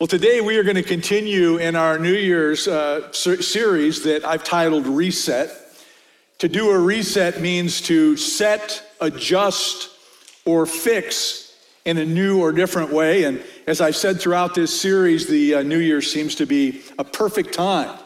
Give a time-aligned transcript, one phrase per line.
[0.00, 4.42] Well, today we are going to continue in our New Year's uh, series that I've
[4.42, 5.50] titled Reset.
[6.38, 9.90] To do a reset means to set, adjust,
[10.46, 13.24] or fix in a new or different way.
[13.24, 17.04] And as I've said throughout this series, the uh, New Year seems to be a
[17.04, 17.98] perfect time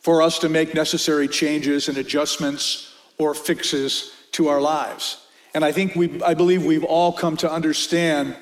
[0.00, 5.26] for us to make necessary changes and adjustments or fixes to our lives.
[5.54, 8.36] And I think we, I believe we've all come to understand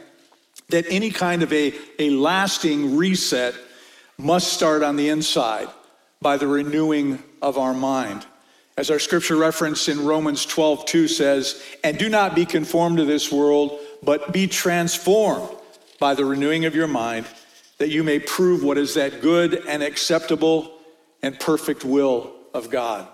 [0.69, 3.55] that any kind of a, a lasting reset
[4.19, 5.69] must start on the inside
[6.21, 8.27] by the renewing of our mind.
[8.77, 13.05] As our scripture reference in Romans 12, 2 says, and do not be conformed to
[13.05, 15.49] this world, but be transformed
[15.99, 17.27] by the renewing of your mind,
[17.79, 20.79] that you may prove what is that good and acceptable
[21.23, 23.09] and perfect will of God.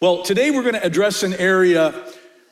[0.00, 1.94] Well, today we're going to address an area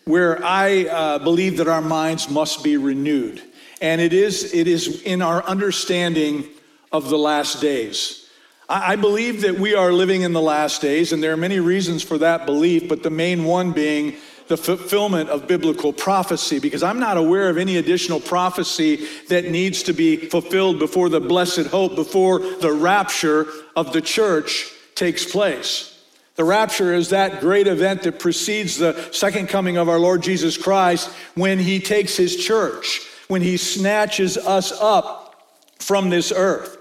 [0.04, 3.42] where I uh, believe that our minds must be renewed
[3.80, 6.46] and it is, it is in our understanding
[6.92, 8.28] of the last days.
[8.68, 11.60] I, I believe that we are living in the last days, and there are many
[11.60, 14.16] reasons for that belief, but the main one being
[14.48, 19.84] the fulfillment of biblical prophecy, because I'm not aware of any additional prophecy that needs
[19.84, 25.86] to be fulfilled before the blessed hope, before the rapture of the church takes place.
[26.34, 30.56] The rapture is that great event that precedes the second coming of our Lord Jesus
[30.56, 35.36] Christ when he takes his church when he snatches us up
[35.78, 36.78] from this earth.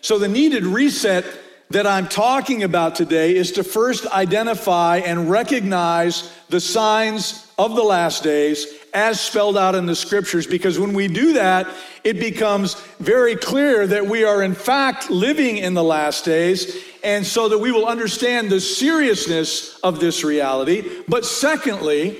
[0.00, 1.24] So, the needed reset
[1.70, 7.82] that I'm talking about today is to first identify and recognize the signs of the
[7.82, 11.66] last days as spelled out in the scriptures, because when we do that,
[12.04, 17.24] it becomes very clear that we are in fact living in the last days, and
[17.24, 21.04] so that we will understand the seriousness of this reality.
[21.06, 22.18] But secondly,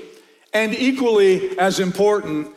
[0.53, 2.47] and equally as important,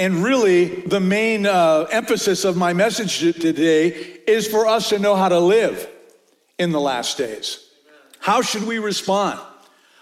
[0.00, 3.90] and really, the main uh, emphasis of my message today
[4.26, 5.86] is for us to know how to live
[6.58, 7.68] in the last days.
[8.18, 9.38] How should we respond?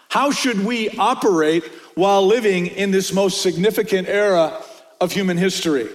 [0.08, 1.64] How should we operate
[1.96, 4.62] while living in this most significant era
[5.00, 5.88] of human history?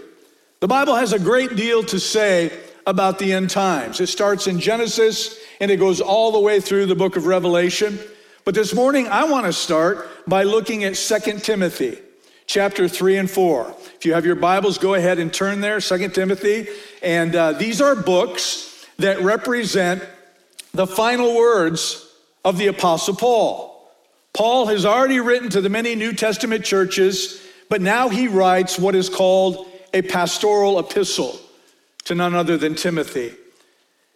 [0.60, 2.52] The Bible has a great deal to say
[2.86, 4.02] about the end times.
[4.02, 7.98] It starts in Genesis and it goes all the way through the book of Revelation.
[8.44, 12.00] But this morning, I want to start by looking at 2 Timothy
[12.46, 13.76] chapter 3 and 4.
[13.96, 16.68] If you have your Bibles, go ahead and turn there, Second Timothy.
[17.02, 20.04] And uh, these are books that represent
[20.74, 23.74] the final words of the Apostle Paul.
[24.34, 28.96] Paul has already written to the many New Testament churches, but now he writes what
[28.96, 31.40] is called a pastoral epistle
[32.06, 33.34] to none other than Timothy.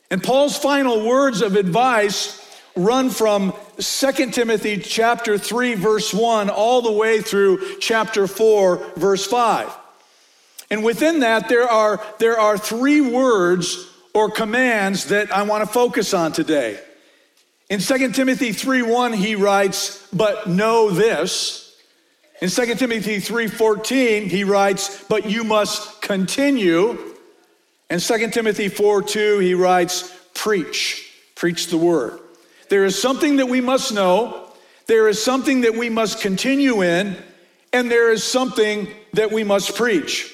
[0.09, 2.43] And Paul's final words of advice
[2.77, 9.25] run from 2 Timothy chapter 3 verse 1 all the way through chapter 4 verse
[9.25, 9.75] 5.
[10.69, 15.71] And within that there are there are three words or commands that I want to
[15.71, 16.79] focus on today.
[17.69, 21.71] In 2 Timothy 3:1 he writes, "But know this."
[22.41, 26.97] In 2 Timothy 3:14 he writes, "But you must continue."
[27.89, 31.05] In 2 Timothy 4:2 he writes, "Preach,
[31.35, 32.19] preach the word."
[32.69, 34.51] There is something that we must know,
[34.87, 37.17] there is something that we must continue in,
[37.73, 40.33] and there is something that we must preach.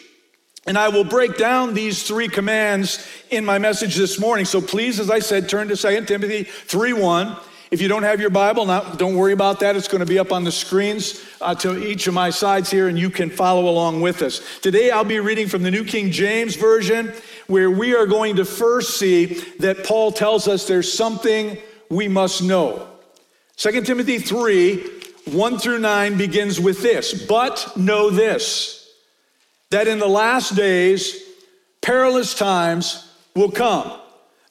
[0.66, 4.46] And I will break down these three commands in my message this morning.
[4.46, 7.36] So please, as I said, turn to 2 Timothy 3 1.
[7.70, 9.76] If you don't have your Bible, not, don't worry about that.
[9.76, 12.88] It's going to be up on the screens uh, to each of my sides here,
[12.88, 14.42] and you can follow along with us.
[14.60, 17.12] Today, I'll be reading from the New King James Version,
[17.48, 19.26] where we are going to first see
[19.58, 21.58] that Paul tells us there's something
[21.90, 22.88] we must know.
[23.58, 25.02] 2 Timothy 3
[25.32, 28.92] 1 through 9 begins with this But know this,
[29.70, 31.22] that in the last days,
[31.82, 34.00] perilous times will come.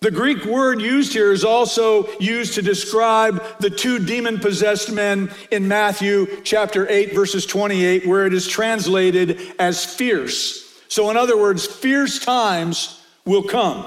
[0.01, 5.31] The Greek word used here is also used to describe the two demon possessed men
[5.53, 10.83] in Matthew chapter 8, verses 28, where it is translated as fierce.
[10.89, 13.87] So, in other words, fierce times will come.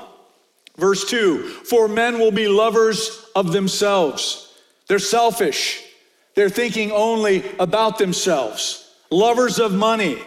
[0.78, 4.54] Verse 2 For men will be lovers of themselves.
[4.88, 5.84] They're selfish.
[6.36, 8.90] They're thinking only about themselves.
[9.10, 10.18] Lovers of money.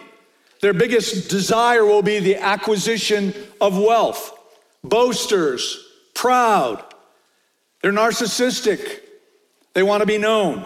[0.61, 4.37] Their biggest desire will be the acquisition of wealth.
[4.83, 6.83] Boasters, proud.
[7.81, 9.01] They're narcissistic.
[9.73, 10.65] They want to be known.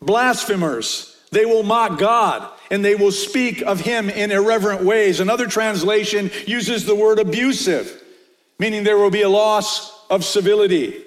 [0.00, 1.16] Blasphemers.
[1.32, 5.20] They will mock God and they will speak of him in irreverent ways.
[5.20, 7.99] Another translation uses the word abusive
[8.60, 11.02] meaning there will be a loss of civility.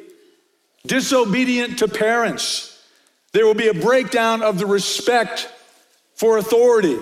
[0.85, 2.83] Disobedient to parents,
[3.31, 5.49] there will be a breakdown of the respect
[6.15, 6.97] for authority.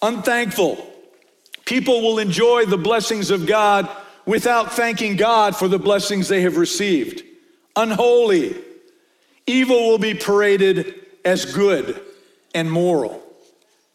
[0.00, 0.90] Unthankful,
[1.70, 3.88] People will enjoy the blessings of God
[4.26, 7.22] without thanking God for the blessings they have received.
[7.76, 8.56] Unholy.
[9.46, 12.00] Evil will be paraded as good
[12.56, 13.22] and moral.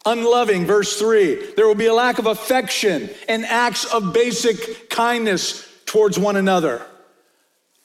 [0.06, 1.54] Unloving, verse 3.
[1.56, 6.86] There will be a lack of affection and acts of basic kindness towards one another.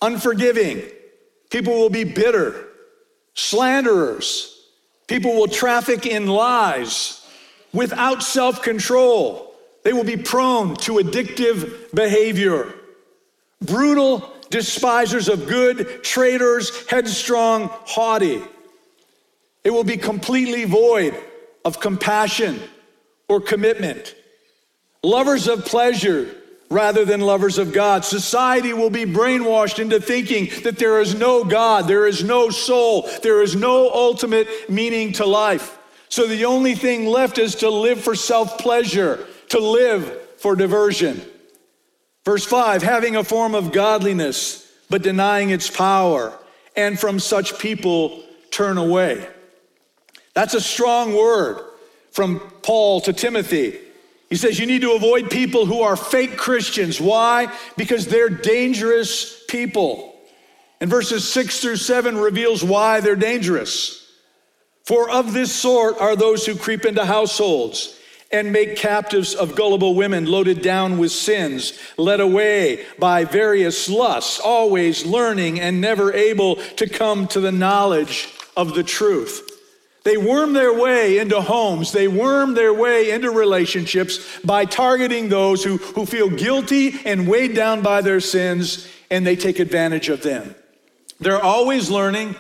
[0.04, 0.84] Unforgiving.
[1.50, 2.68] People will be bitter,
[3.34, 4.48] slanderers.
[5.08, 7.28] People will traffic in lies
[7.74, 9.54] without self control.
[9.84, 12.74] They will be prone to addictive behavior.
[13.62, 18.42] Brutal despisers of good, traitors, headstrong, haughty.
[19.64, 21.16] It will be completely void
[21.64, 22.60] of compassion
[23.28, 24.16] or commitment.
[25.04, 26.36] Lovers of pleasure
[26.70, 28.06] rather than lovers of God.
[28.06, 33.10] Society will be brainwashed into thinking that there is no God, there is no soul,
[33.22, 35.78] there is no ultimate meaning to life.
[36.10, 41.22] So the only thing left is to live for self pleasure, to live for diversion.
[42.26, 46.38] Verse 5 having a form of godliness, but denying its power,
[46.76, 49.28] and from such people turn away.
[50.34, 51.64] That's a strong word
[52.12, 53.78] from Paul to Timothy.
[54.30, 57.02] He says you need to avoid people who are fake Christians.
[57.02, 57.54] Why?
[57.76, 60.16] Because they're dangerous people.
[60.80, 64.10] And verses six through seven reveals why they're dangerous.
[64.86, 67.98] For of this sort are those who creep into households
[68.32, 74.40] and make captives of gullible women loaded down with sins, led away by various lusts,
[74.40, 79.51] always learning and never able to come to the knowledge of the truth.
[80.04, 81.92] They worm their way into homes.
[81.92, 87.56] They worm their way into relationships by targeting those who, who feel guilty and weighed
[87.56, 90.56] down by their sins, and they take advantage of them.
[91.20, 92.36] They're always learning,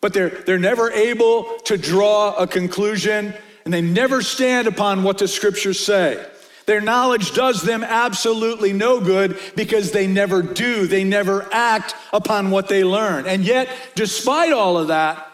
[0.00, 3.34] but they're, they're never able to draw a conclusion,
[3.64, 6.24] and they never stand upon what the scriptures say.
[6.66, 10.86] Their knowledge does them absolutely no good because they never do.
[10.86, 13.26] They never act upon what they learn.
[13.26, 15.29] And yet, despite all of that,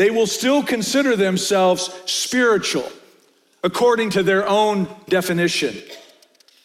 [0.00, 2.90] they will still consider themselves spiritual
[3.62, 5.76] according to their own definition.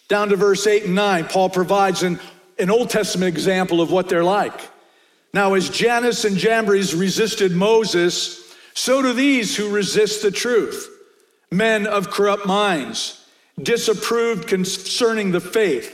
[0.08, 2.22] Down to verse 8 and 9, Paul provides an,
[2.58, 4.58] an Old Testament example of what they're like.
[5.34, 10.90] Now, as Jannes and Jambres resisted Moses, so do these who resist the truth.
[11.52, 13.28] Men of corrupt minds,
[13.62, 15.94] disapproved concerning the faith,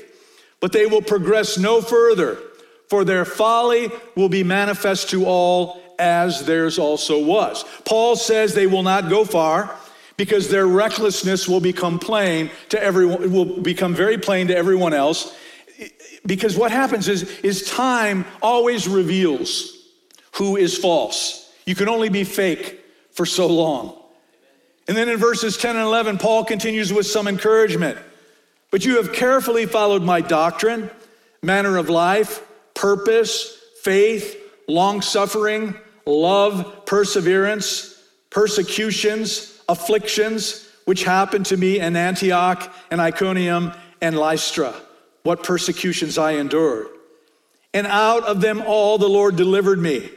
[0.60, 2.38] but they will progress no further,
[2.88, 7.64] for their folly will be manifest to all as theirs also was.
[7.86, 9.78] Paul says they will not go far
[10.18, 14.94] because their recklessness will become plain to everyone, it will become very plain to everyone
[14.94, 15.36] else.
[16.26, 19.78] Because what happens is, is time always reveals
[20.34, 21.52] who is false.
[21.66, 23.98] You can only be fake for so long.
[24.88, 27.98] And then in verses 10 and 11, Paul continues with some encouragement.
[28.72, 30.90] But you have carefully followed my doctrine,
[31.42, 34.38] manner of life, purpose, faith,
[34.68, 35.76] long suffering,
[36.20, 38.00] love, perseverance,
[38.30, 44.74] persecutions, afflictions, which happened to me in Antioch and Iconium and Lystra.
[45.24, 46.88] What persecutions I endured.
[47.74, 50.10] And out of them all the Lord delivered me.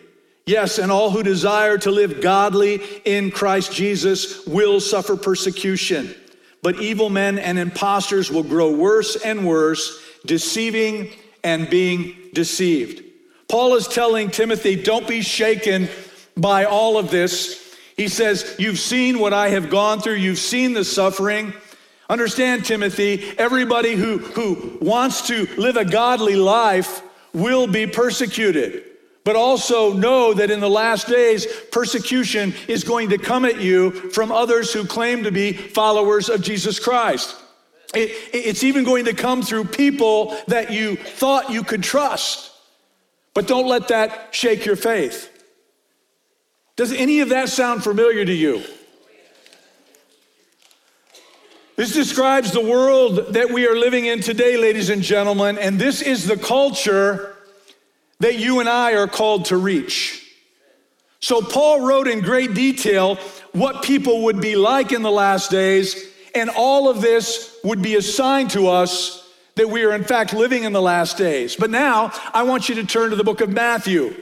[0.46, 6.14] Yes, and all who desire to live godly in Christ Jesus will suffer persecution.
[6.62, 11.11] But evil men and impostors will grow worse and worse, deceiving
[11.42, 13.02] and being deceived.
[13.48, 15.88] Paul is telling Timothy, don't be shaken
[16.36, 17.76] by all of this.
[17.96, 21.52] He says, You've seen what I have gone through, you've seen the suffering.
[22.08, 28.84] Understand, Timothy, everybody who, who wants to live a godly life will be persecuted.
[29.24, 33.90] But also know that in the last days, persecution is going to come at you
[34.10, 37.34] from others who claim to be followers of Jesus Christ.
[37.94, 42.52] It, it's even going to come through people that you thought you could trust.
[43.35, 45.31] But don't let that shake your faith.
[46.76, 48.62] Does any of that sound familiar to you?
[51.76, 56.03] This describes the world that we are living in today, ladies and gentlemen, and this
[56.03, 57.37] is the culture
[58.21, 60.21] that you and I are called to reach.
[61.19, 63.17] So, Paul wrote in great detail
[63.53, 65.97] what people would be like in the last days,
[66.35, 69.24] and all of this would be assigned to us
[69.56, 71.56] that we are, in fact, living in the last days.
[71.56, 74.14] But now, I want you to turn to the book of Matthew.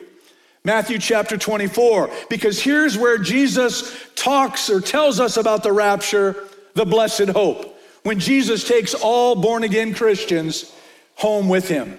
[0.64, 6.36] Matthew chapter 24, because here's where Jesus talks or tells us about the rapture,
[6.74, 10.72] the blessed hope, when Jesus takes all born again Christians
[11.16, 11.98] home with him.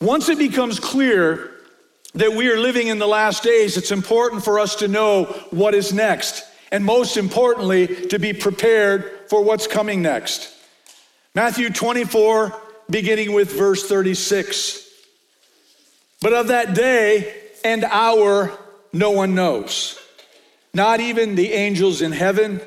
[0.00, 1.50] Once it becomes clear
[2.14, 5.74] that we are living in the last days, it's important for us to know what
[5.74, 10.54] is next, and most importantly, to be prepared for what's coming next.
[11.38, 12.52] Matthew 24,
[12.90, 14.90] beginning with verse 36.
[16.20, 17.32] But of that day
[17.64, 18.50] and hour,
[18.92, 20.00] no one knows,
[20.74, 22.60] not even the angels in heaven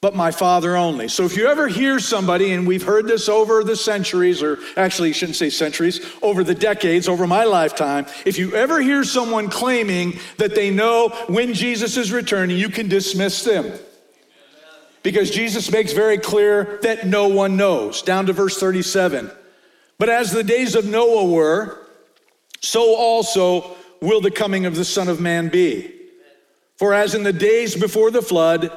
[0.00, 1.08] but my Father only.
[1.08, 5.08] So if you ever hear somebody, and we've heard this over the centuries, or actually,
[5.08, 9.50] you shouldn't say centuries, over the decades, over my lifetime, if you ever hear someone
[9.50, 13.78] claiming that they know when Jesus is returning, you can dismiss them.
[15.02, 19.30] Because Jesus makes very clear that no one knows, down to verse 37.
[19.98, 21.86] But as the days of Noah were,
[22.60, 25.94] so also will the coming of the Son of Man be.
[26.76, 28.72] For as in the days before the flood,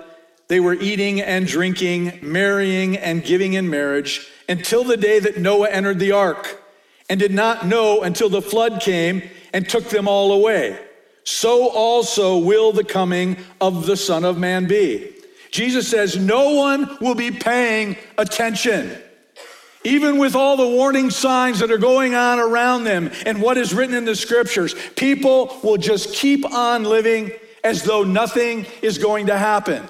[0.47, 5.69] they were eating and drinking, marrying and giving in marriage until the day that Noah
[5.69, 6.61] entered the ark
[7.09, 10.77] and did not know until the flood came and took them all away.
[11.23, 15.12] So also will the coming of the Son of Man be.
[15.53, 18.97] Jesus says, No one will be paying attention.
[19.83, 23.71] Even with all the warning signs that are going on around them and what is
[23.71, 27.31] written in the scriptures, people will just keep on living
[27.63, 29.83] as though nothing is going to happen.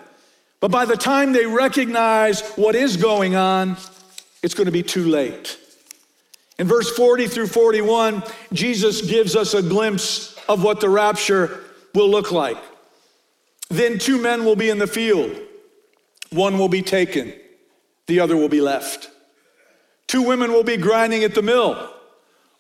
[0.59, 3.77] But by the time they recognize what is going on,
[4.41, 5.57] it's going to be too late.
[6.59, 11.63] In verse 40 through 41, Jesus gives us a glimpse of what the rapture
[11.95, 12.57] will look like.
[13.69, 15.39] Then two men will be in the field.
[16.33, 17.33] One will be taken,
[18.07, 19.11] the other will be left.
[20.07, 21.91] Two women will be grinding at the mill.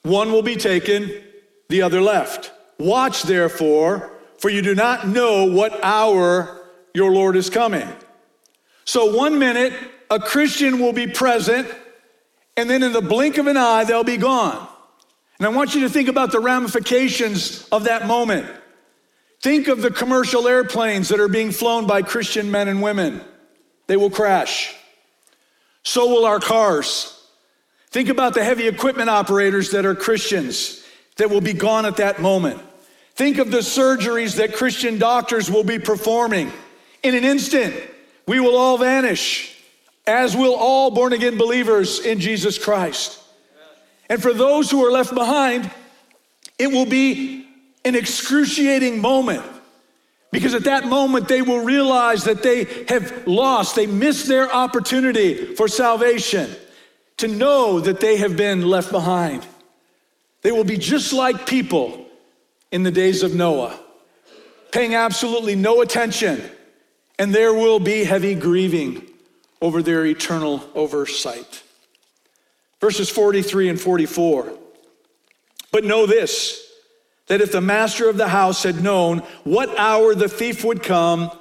[0.03, 1.11] One will be taken,
[1.69, 2.51] the other left.
[2.79, 6.61] Watch therefore, for you do not know what hour
[6.93, 7.87] your Lord is coming.
[8.85, 9.73] So, one minute,
[10.09, 11.67] a Christian will be present,
[12.57, 14.67] and then in the blink of an eye, they'll be gone.
[15.39, 18.45] And I want you to think about the ramifications of that moment.
[19.41, 23.21] Think of the commercial airplanes that are being flown by Christian men and women.
[23.87, 24.75] They will crash.
[25.83, 27.09] So will our cars.
[27.91, 30.83] Think about the heavy equipment operators that are Christians
[31.17, 32.59] that will be gone at that moment.
[33.15, 36.51] Think of the surgeries that Christian doctors will be performing
[37.03, 37.75] in an instant,
[38.25, 39.61] we will all vanish,
[40.07, 43.19] as will all born again believers in Jesus Christ.
[44.09, 45.69] And for those who are left behind,
[46.57, 47.45] it will be
[47.83, 49.43] an excruciating moment
[50.33, 55.53] because at that moment they will realize that they have lost, they missed their opportunity
[55.53, 56.49] for salvation,
[57.17, 59.45] to know that they have been left behind.
[60.41, 62.07] They will be just like people
[62.71, 63.79] in the days of Noah,
[64.71, 66.41] paying absolutely no attention
[67.19, 69.07] and there will be heavy grieving
[69.61, 71.61] over their eternal oversight.
[72.81, 74.57] Verses 43 and 44.
[75.71, 76.72] But know this
[77.27, 81.31] that if the master of the house had known what hour the thief would come,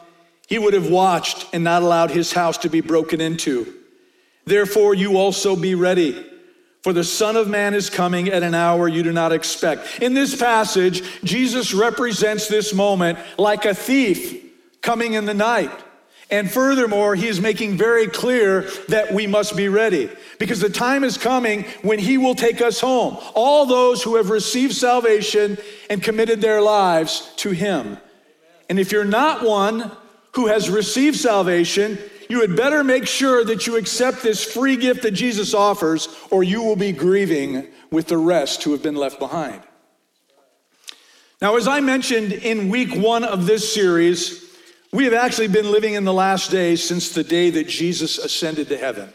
[0.49, 3.75] he would have watched and not allowed his house to be broken into.
[4.45, 6.27] Therefore, you also be ready,
[6.83, 10.03] for the Son of Man is coming at an hour you do not expect.
[10.03, 14.45] In this passage, Jesus represents this moment like a thief
[14.83, 15.71] coming in the night.
[16.33, 20.09] And furthermore, he is making very clear that we must be ready
[20.39, 23.19] because the time is coming when he will take us home.
[23.35, 25.59] All those who have received salvation
[25.91, 27.99] and committed their lives to him.
[28.71, 29.93] And if you're not one
[30.33, 31.99] who has received salvation,
[32.31, 36.43] you had better make sure that you accept this free gift that Jesus offers, or
[36.43, 39.61] you will be grieving with the rest who have been left behind.
[41.43, 44.41] Now, as I mentioned in week one of this series,
[44.92, 48.68] we have actually been living in the last days since the day that Jesus ascended
[48.68, 49.08] to heaven.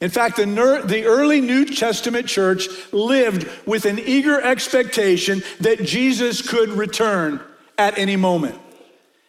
[0.00, 5.82] In fact, the, ner- the early New Testament church lived with an eager expectation that
[5.82, 7.40] Jesus could return
[7.78, 8.56] at any moment.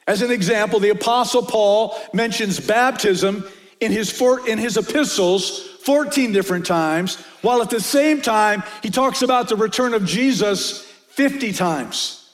[0.05, 3.45] As an example, the Apostle Paul mentions baptism
[3.79, 9.21] in his, in his epistles 14 different times, while at the same time, he talks
[9.21, 12.26] about the return of Jesus 50 times.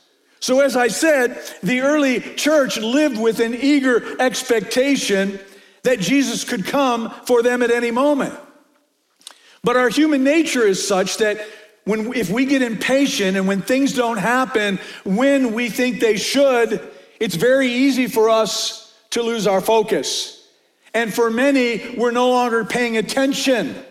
[0.44, 5.40] So, as I said, the early church lived with an eager expectation
[5.84, 8.38] that Jesus could come for them at any moment.
[9.64, 11.40] But our human nature is such that
[11.86, 16.92] when, if we get impatient and when things don't happen when we think they should,
[17.22, 20.46] it's very easy for us to lose our focus.
[20.94, 23.82] And for many, we're no longer paying attention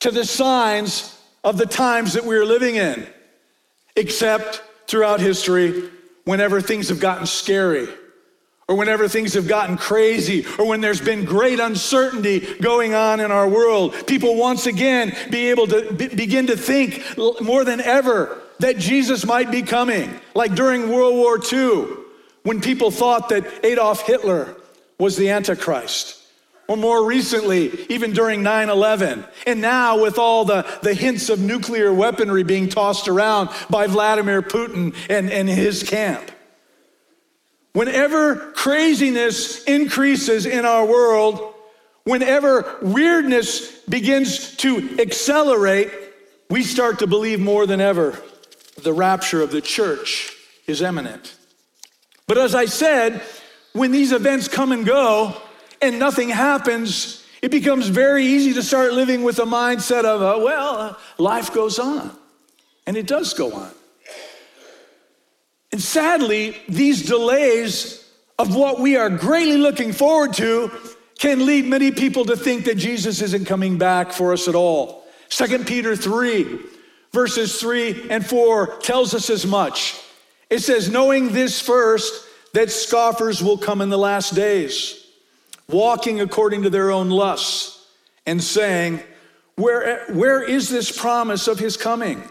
[0.00, 3.06] to the signs of the times that we're living in,
[3.94, 5.90] except throughout history
[6.24, 7.88] whenever things have gotten scary
[8.68, 13.30] or whenever things have gotten crazy, or when there's been great uncertainty going on in
[13.30, 17.04] our world, people once again be able to be, begin to think
[17.40, 20.18] more than ever that Jesus might be coming.
[20.34, 21.86] Like during World War II,
[22.42, 24.56] when people thought that Adolf Hitler
[24.98, 26.15] was the Antichrist,
[26.68, 29.24] or more recently, even during 9 11.
[29.46, 34.42] And now, with all the, the hints of nuclear weaponry being tossed around by Vladimir
[34.42, 36.30] Putin and, and his camp.
[37.72, 41.54] Whenever craziness increases in our world,
[42.04, 45.92] whenever weirdness begins to accelerate,
[46.48, 48.18] we start to believe more than ever
[48.82, 50.34] the rapture of the church
[50.66, 51.36] is imminent.
[52.26, 53.22] But as I said,
[53.72, 55.36] when these events come and go
[55.80, 60.42] and nothing happens, it becomes very easy to start living with a mindset of, uh,
[60.42, 62.16] well, uh, life goes on.
[62.86, 63.70] And it does go on.
[65.72, 70.70] And sadly, these delays of what we are greatly looking forward to
[71.18, 75.04] can lead many people to think that Jesus isn't coming back for us at all.
[75.30, 76.58] 2 Peter 3,
[77.12, 80.00] verses 3 and 4 tells us as much.
[80.50, 85.05] It says, Knowing this first, that scoffers will come in the last days,
[85.68, 87.86] walking according to their own lusts,
[88.26, 89.00] and saying,
[89.56, 92.22] Where, where is this promise of his coming?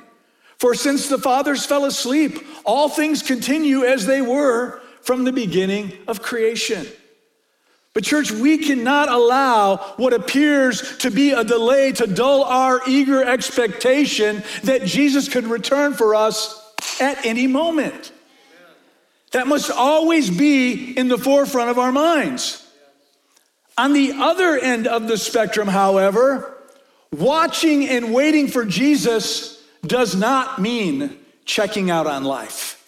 [0.57, 5.93] For since the fathers fell asleep, all things continue as they were from the beginning
[6.07, 6.85] of creation.
[7.93, 13.23] But, church, we cannot allow what appears to be a delay to dull our eager
[13.23, 16.61] expectation that Jesus could return for us
[16.99, 18.11] at any moment.
[19.31, 22.64] That must always be in the forefront of our minds.
[23.77, 26.58] On the other end of the spectrum, however,
[27.12, 32.82] watching and waiting for Jesus does not mean checking out on life.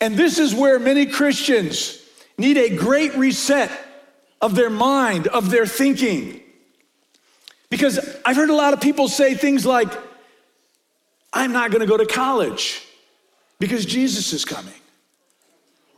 [0.00, 2.00] And this is where many Christians
[2.38, 3.70] need a great reset
[4.40, 6.40] of their mind, of their thinking.
[7.68, 9.88] Because I've heard a lot of people say things like,
[11.32, 12.82] I'm not gonna go to college
[13.58, 14.79] because Jesus is coming.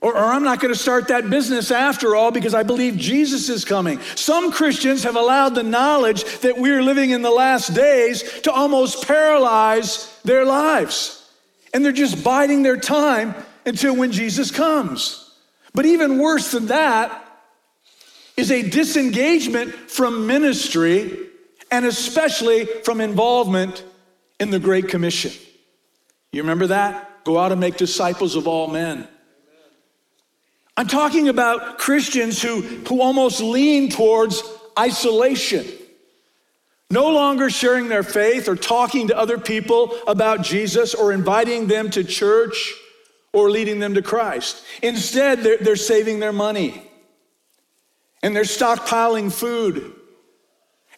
[0.02, 3.48] Or, or, I'm not going to start that business after all because I believe Jesus
[3.48, 4.00] is coming.
[4.16, 9.06] Some Christians have allowed the knowledge that we're living in the last days to almost
[9.06, 11.30] paralyze their lives.
[11.72, 13.32] And they're just biding their time
[13.64, 15.30] until when Jesus comes.
[15.72, 17.24] But even worse than that
[18.36, 21.16] is a disengagement from ministry
[21.70, 23.84] and especially from involvement
[24.40, 25.30] in the Great Commission.
[26.32, 27.24] You remember that?
[27.24, 29.06] Go out and make disciples of all men.
[30.76, 34.42] I'm talking about Christians who, who almost lean towards
[34.78, 35.66] isolation,
[36.90, 41.90] no longer sharing their faith or talking to other people about Jesus or inviting them
[41.90, 42.74] to church
[43.32, 44.64] or leading them to Christ.
[44.82, 46.82] Instead, they're, they're saving their money
[48.22, 49.94] and they're stockpiling food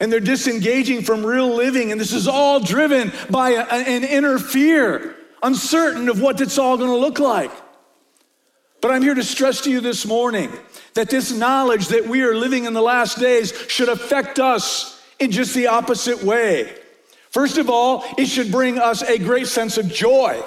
[0.01, 1.93] and they're disengaging from real living.
[1.93, 6.77] And this is all driven by a, an inner fear, uncertain of what it's all
[6.77, 7.51] going to look like.
[8.85, 10.53] But I'm here to stress to you this morning
[10.93, 15.31] that this knowledge that we are living in the last days should affect us in
[15.31, 16.71] just the opposite way.
[17.31, 20.39] First of all, it should bring us a great sense of joy,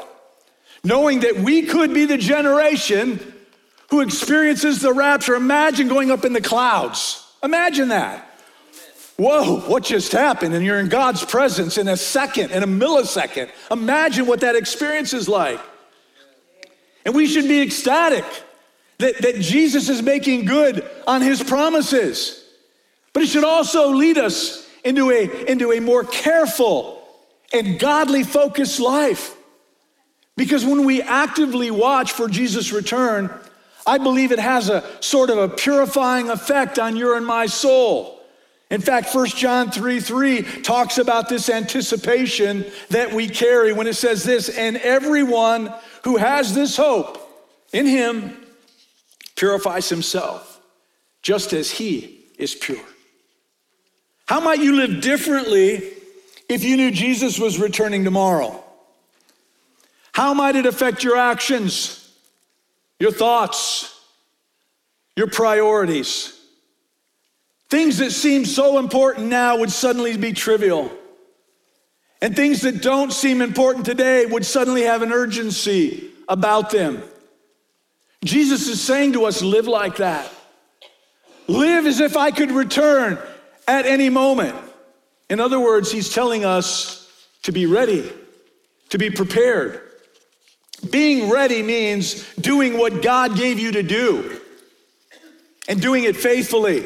[0.83, 3.33] knowing that we could be the generation
[3.89, 5.33] who experiences the rapture.
[5.33, 7.25] Imagine going up in the clouds.
[7.41, 8.23] Imagine that.
[9.15, 10.53] Whoa, what just happened?
[10.53, 13.49] And you're in God's presence in a second, in a millisecond.
[13.71, 15.59] Imagine what that experience is like.
[17.07, 18.25] And we should be ecstatic
[18.97, 22.43] that, that Jesus is making good on his promises.
[23.13, 27.01] But it should also lead us into a, into a more careful
[27.53, 29.37] and godly focused life.
[30.35, 33.33] Because when we actively watch for Jesus' return,
[33.87, 38.21] I believe it has a sort of a purifying effect on your and my soul.
[38.69, 43.95] In fact, 1 John 3 3 talks about this anticipation that we carry when it
[43.95, 45.73] says this, and everyone
[46.07, 47.17] who has this hope
[47.73, 48.33] in him
[49.35, 50.61] purifies himself
[51.21, 52.79] just as he is pure.
[54.25, 55.83] How might you live differently
[56.47, 58.63] if you knew Jesus was returning tomorrow?
[60.13, 62.09] How might it affect your actions,
[63.01, 63.93] your thoughts,
[65.17, 66.39] your priorities?
[67.69, 70.89] Things that seem so important now would suddenly be trivial.
[72.21, 77.03] And things that don't seem important today would suddenly have an urgency about them.
[78.23, 80.31] Jesus is saying to us, live like that.
[81.47, 83.19] Live as if I could return
[83.67, 84.55] at any moment.
[85.29, 87.11] In other words, he's telling us
[87.43, 88.11] to be ready,
[88.89, 89.81] to be prepared.
[90.89, 94.41] Being ready means doing what God gave you to do
[95.67, 96.83] and doing it faithfully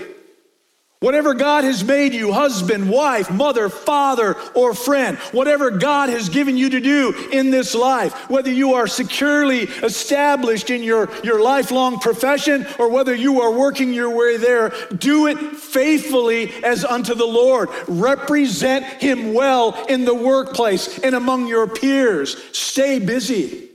[1.02, 6.58] Whatever God has made you, husband, wife, mother, father, or friend, whatever God has given
[6.58, 11.98] you to do in this life, whether you are securely established in your, your lifelong
[11.98, 17.26] profession or whether you are working your way there, do it faithfully as unto the
[17.26, 17.70] Lord.
[17.88, 22.38] Represent Him well in the workplace and among your peers.
[22.52, 23.71] Stay busy.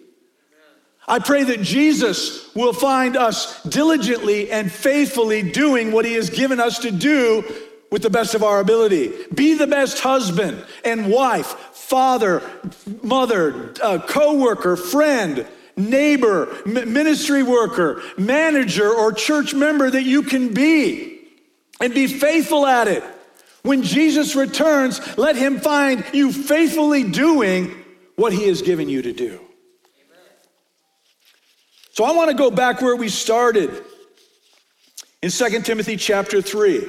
[1.09, 6.59] I pray that Jesus will find us diligently and faithfully doing what he has given
[6.59, 7.45] us to do
[7.91, 9.13] with the best of our ability.
[9.33, 12.43] Be the best husband and wife, father,
[13.03, 21.21] mother, uh, co-worker, friend, neighbor, ministry worker, manager, or church member that you can be.
[21.81, 23.05] And be faithful at it.
[23.63, 27.75] When Jesus returns, let him find you faithfully doing
[28.17, 29.46] what he has given you to do.
[31.97, 33.71] So I want to go back where we started
[35.23, 36.87] in 2 Timothy chapter 3.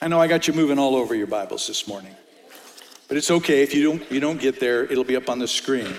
[0.00, 2.16] I know I got you moving all over your Bibles this morning.
[3.06, 5.46] But it's okay if you don't you don't get there, it'll be up on the
[5.46, 5.94] screen.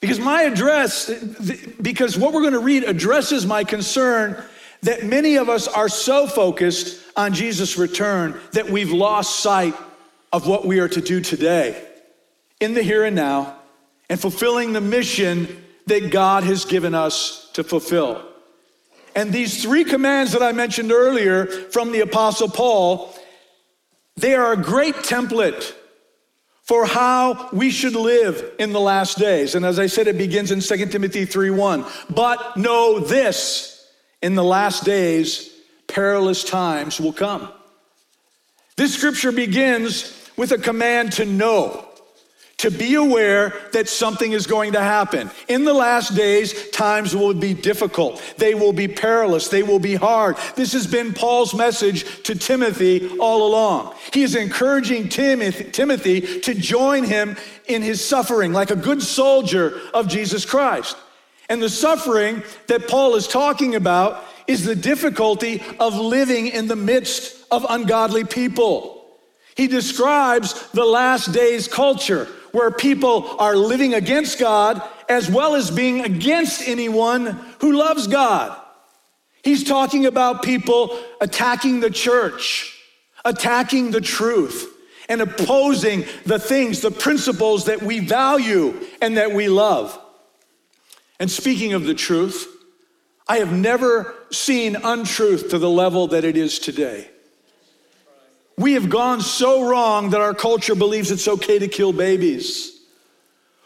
[0.00, 1.10] Because my address
[1.82, 4.40] because what we're going to read addresses my concern
[4.82, 9.74] that many of us are so focused on Jesus' return that we've lost sight
[10.32, 11.84] of what we are to do today
[12.60, 13.56] in the here and now
[14.08, 18.26] and fulfilling the mission that God has given us to fulfill.
[19.14, 23.14] And these three commands that I mentioned earlier from the Apostle Paul,
[24.16, 25.74] they are a great template
[26.62, 29.54] for how we should live in the last days.
[29.54, 31.84] And as I said, it begins in 2 Timothy 3:1.
[32.08, 33.86] But know this,
[34.22, 35.50] in the last days,
[35.88, 37.48] perilous times will come.
[38.76, 41.86] This scripture begins with a command to know
[42.62, 45.28] to be aware that something is going to happen.
[45.48, 48.22] In the last days, times will be difficult.
[48.38, 49.48] They will be perilous.
[49.48, 50.36] They will be hard.
[50.54, 53.96] This has been Paul's message to Timothy all along.
[54.12, 60.06] He is encouraging Timothy, to join him in his suffering like a good soldier of
[60.06, 60.96] Jesus Christ.
[61.48, 66.76] And the suffering that Paul is talking about is the difficulty of living in the
[66.76, 69.04] midst of ungodly people.
[69.56, 75.70] He describes the last days culture where people are living against God as well as
[75.70, 78.58] being against anyone who loves God.
[79.42, 82.78] He's talking about people attacking the church,
[83.24, 84.68] attacking the truth,
[85.08, 89.98] and opposing the things, the principles that we value and that we love.
[91.18, 92.48] And speaking of the truth,
[93.28, 97.11] I have never seen untruth to the level that it is today.
[98.62, 102.80] We have gone so wrong that our culture believes it's okay to kill babies,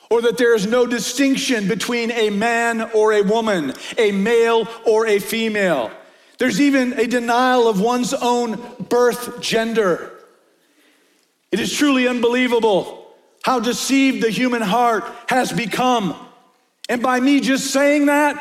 [0.09, 5.07] or that there is no distinction between a man or a woman, a male or
[5.07, 5.91] a female.
[6.39, 10.13] There's even a denial of one's own birth gender.
[11.53, 13.07] It is truly unbelievable
[13.43, 16.17] how deceived the human heart has become.
[16.89, 18.35] And by me just saying that,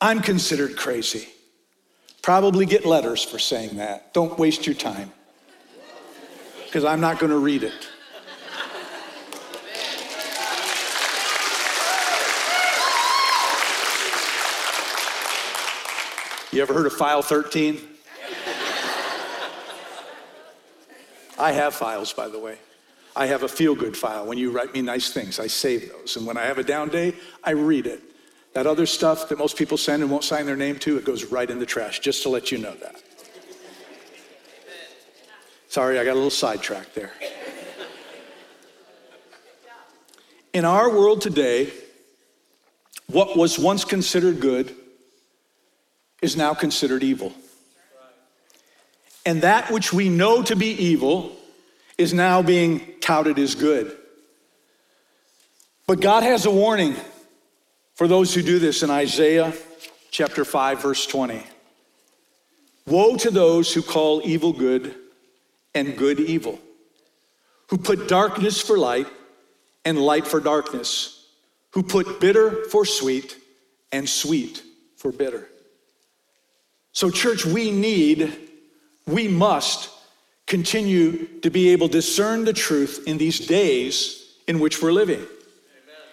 [0.00, 1.28] I'm considered crazy.
[2.22, 4.14] Probably get letters for saying that.
[4.14, 5.10] Don't waste your time
[6.70, 7.88] because I'm not going to read it.
[16.52, 17.80] You ever heard of file 13?
[21.40, 22.58] I have files, by the way.
[23.16, 24.24] I have a feel good file.
[24.24, 26.16] When you write me nice things, I save those.
[26.16, 28.00] And when I have a down day, I read it.
[28.52, 31.24] That other stuff that most people send and won't sign their name to, it goes
[31.24, 33.02] right in the trash, just to let you know that.
[35.70, 37.12] Sorry, I got a little sidetracked there.
[40.52, 41.70] In our world today,
[43.06, 44.74] what was once considered good
[46.20, 47.32] is now considered evil.
[49.24, 51.36] And that which we know to be evil
[51.96, 53.96] is now being touted as good.
[55.86, 56.96] But God has a warning
[57.94, 59.52] for those who do this in Isaiah
[60.10, 61.44] chapter 5, verse 20.
[62.86, 64.96] Woe to those who call evil good
[65.74, 66.58] and good evil,
[67.68, 69.06] who put darkness for light
[69.84, 71.26] and light for darkness,
[71.70, 73.36] who put bitter for sweet
[73.92, 74.62] and sweet
[74.96, 75.48] for bitter.
[76.92, 78.36] So, church, we need,
[79.06, 79.90] we must
[80.46, 85.20] continue to be able to discern the truth in these days in which we're living.
[85.20, 85.28] Amen.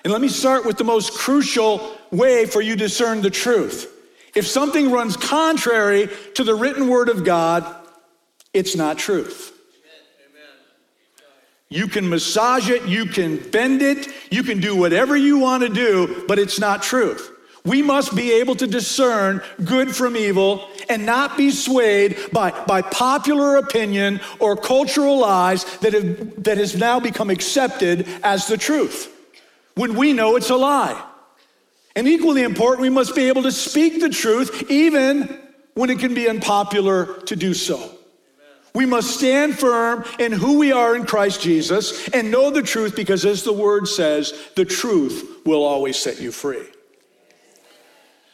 [0.04, 3.91] And let me start with the most crucial way for you to discern the truth.
[4.36, 7.87] If something runs contrary to the written word of God,
[8.58, 9.54] it's not truth.
[11.70, 15.70] You can massage it, you can bend it, you can do whatever you want to
[15.70, 17.34] do, but it's not truth.
[17.65, 22.82] We must be able to discern good from evil and not be swayed by, by
[22.82, 29.13] popular opinion or cultural lies that, have, that has now become accepted as the truth
[29.76, 31.04] when we know it's a lie.
[31.98, 35.38] And equally important, we must be able to speak the truth even
[35.74, 37.97] when it can be unpopular to do so.
[38.73, 42.95] We must stand firm in who we are in Christ Jesus and know the truth
[42.95, 46.65] because, as the word says, the truth will always set you free.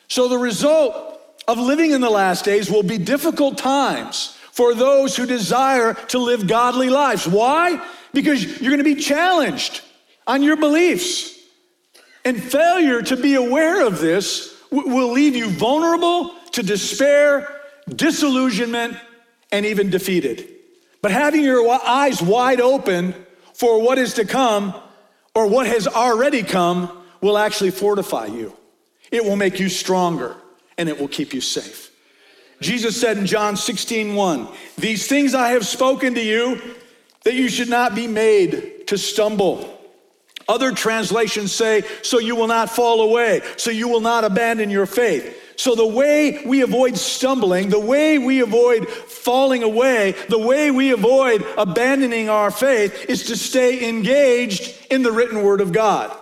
[0.08, 5.16] So, the result of living in the last days will be difficult times for those
[5.16, 7.28] who desire to live godly lives.
[7.28, 7.84] Why?
[8.14, 9.82] Because you're going to be challenged
[10.28, 11.40] on your beliefs.
[12.26, 18.98] And failure to be aware of this will leave you vulnerable to despair, disillusionment,
[19.54, 20.50] and even defeated.
[21.02, 23.14] But having your eyes wide open
[23.54, 24.74] for what is to come
[25.36, 28.54] or what has already come will actually fortify you.
[29.12, 30.36] It will make you stronger
[30.78, 31.92] and it will keep you safe.
[32.62, 36.60] Jesus said in John 16, 1, These things I have spoken to you
[37.24, 39.70] that you should not be made to stumble.
[40.48, 44.86] Other translations say, so you will not fall away, so you will not abandon your
[44.88, 45.40] faith.
[45.56, 50.92] So, the way we avoid stumbling, the way we avoid falling away, the way we
[50.92, 56.18] avoid abandoning our faith is to stay engaged in the written word of God.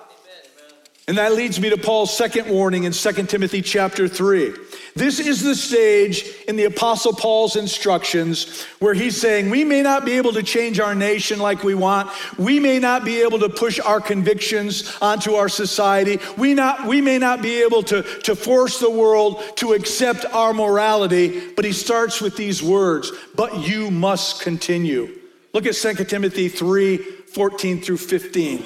[1.12, 4.54] And that leads me to Paul's second warning in 2 Timothy chapter 3.
[4.95, 10.06] This is the stage in the Apostle Paul's instructions where he's saying, We may not
[10.06, 12.10] be able to change our nation like we want.
[12.38, 16.17] We may not be able to push our convictions onto our society.
[16.38, 20.54] We, not, we may not be able to, to force the world to accept our
[20.54, 21.52] morality.
[21.58, 25.19] But he starts with these words, But you must continue.
[25.52, 28.63] Look at 2 Timothy 3 14 through 15.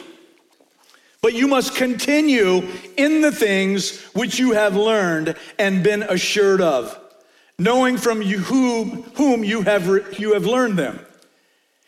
[1.26, 2.62] But you must continue
[2.98, 7.00] in the things which you have learned and been assured of,
[7.58, 11.04] knowing from you whom, whom you, have re, you have learned them,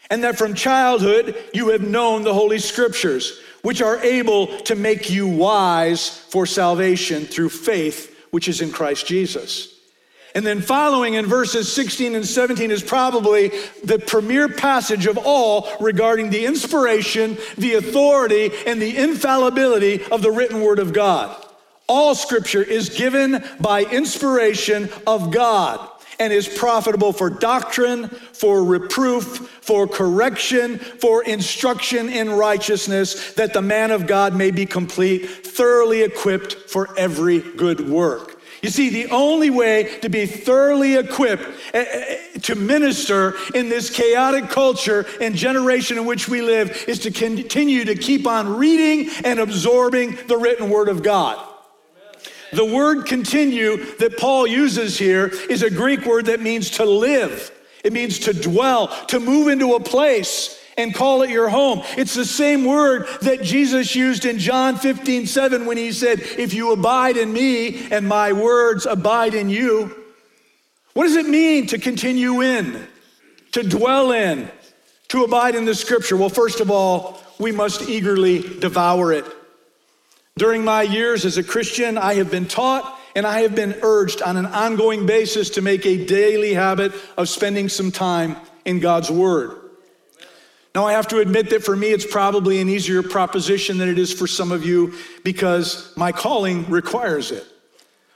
[0.10, 5.08] and that from childhood you have known the Holy Scriptures, which are able to make
[5.08, 9.77] you wise for salvation through faith which is in Christ Jesus.
[10.36, 13.52] And then following in verses 16 and 17 is probably
[13.84, 20.32] the premier passage of all regarding the inspiration, the authority, and the infallibility of the
[20.32, 21.36] written word of God.
[21.88, 29.50] All scripture is given by inspiration of God and is profitable for doctrine, for reproof,
[29.62, 36.02] for correction, for instruction in righteousness, that the man of God may be complete, thoroughly
[36.02, 38.37] equipped for every good work.
[38.62, 43.90] You see, the only way to be thoroughly equipped eh, eh, to minister in this
[43.90, 49.12] chaotic culture and generation in which we live is to continue to keep on reading
[49.24, 51.44] and absorbing the written word of God.
[52.54, 57.52] The word continue that Paul uses here is a Greek word that means to live.
[57.84, 61.82] It means to dwell, to move into a place and call it your home.
[61.98, 66.54] It's the same word that Jesus used in John 15, 7 when he said, If
[66.54, 70.04] you abide in me and my words abide in you.
[70.94, 72.88] What does it mean to continue in,
[73.52, 74.50] to dwell in,
[75.10, 76.18] to abide in the scripture?
[76.18, 79.26] Well, first of all, we must eagerly devour it.
[80.38, 84.22] During my years as a Christian, I have been taught and I have been urged
[84.22, 89.10] on an ongoing basis to make a daily habit of spending some time in God's
[89.10, 89.67] Word.
[90.78, 93.98] Now, I have to admit that for me, it's probably an easier proposition than it
[93.98, 97.44] is for some of you because my calling requires it.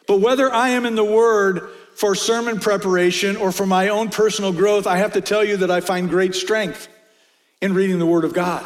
[0.06, 4.54] But whether I am in the Word for sermon preparation or for my own personal
[4.54, 6.88] growth, I have to tell you that I find great strength
[7.62, 8.64] in reading the Word of God.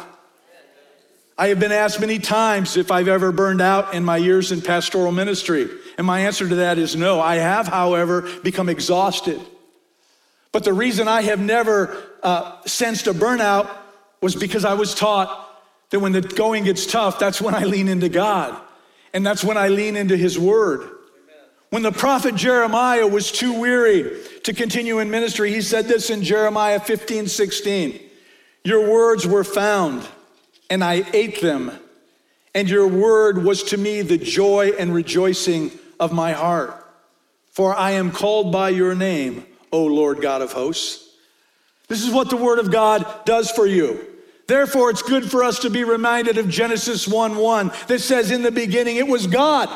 [1.38, 4.60] I have been asked many times if I've ever burned out in my years in
[4.60, 5.70] pastoral ministry.
[5.96, 7.18] And my answer to that is no.
[7.18, 9.40] I have, however, become exhausted.
[10.52, 13.84] But the reason I have never uh, sensed a burnout
[14.20, 15.42] was because I was taught
[15.90, 18.60] that when the going gets tough, that's when I lean into God.
[19.12, 20.90] And that's when I lean into His Word.
[21.70, 26.22] When the prophet Jeremiah was too weary to continue in ministry, he said this in
[26.22, 28.00] Jeremiah 15 16.
[28.64, 30.06] Your words were found,
[30.70, 31.72] and I ate them,
[32.54, 36.84] and your word was to me the joy and rejoicing of my heart.
[37.50, 41.05] For I am called by your name, O Lord God of hosts.
[41.88, 44.04] This is what the Word of God does for you.
[44.48, 48.42] Therefore, it's good for us to be reminded of Genesis 1 1 that says, In
[48.42, 49.68] the beginning, it was God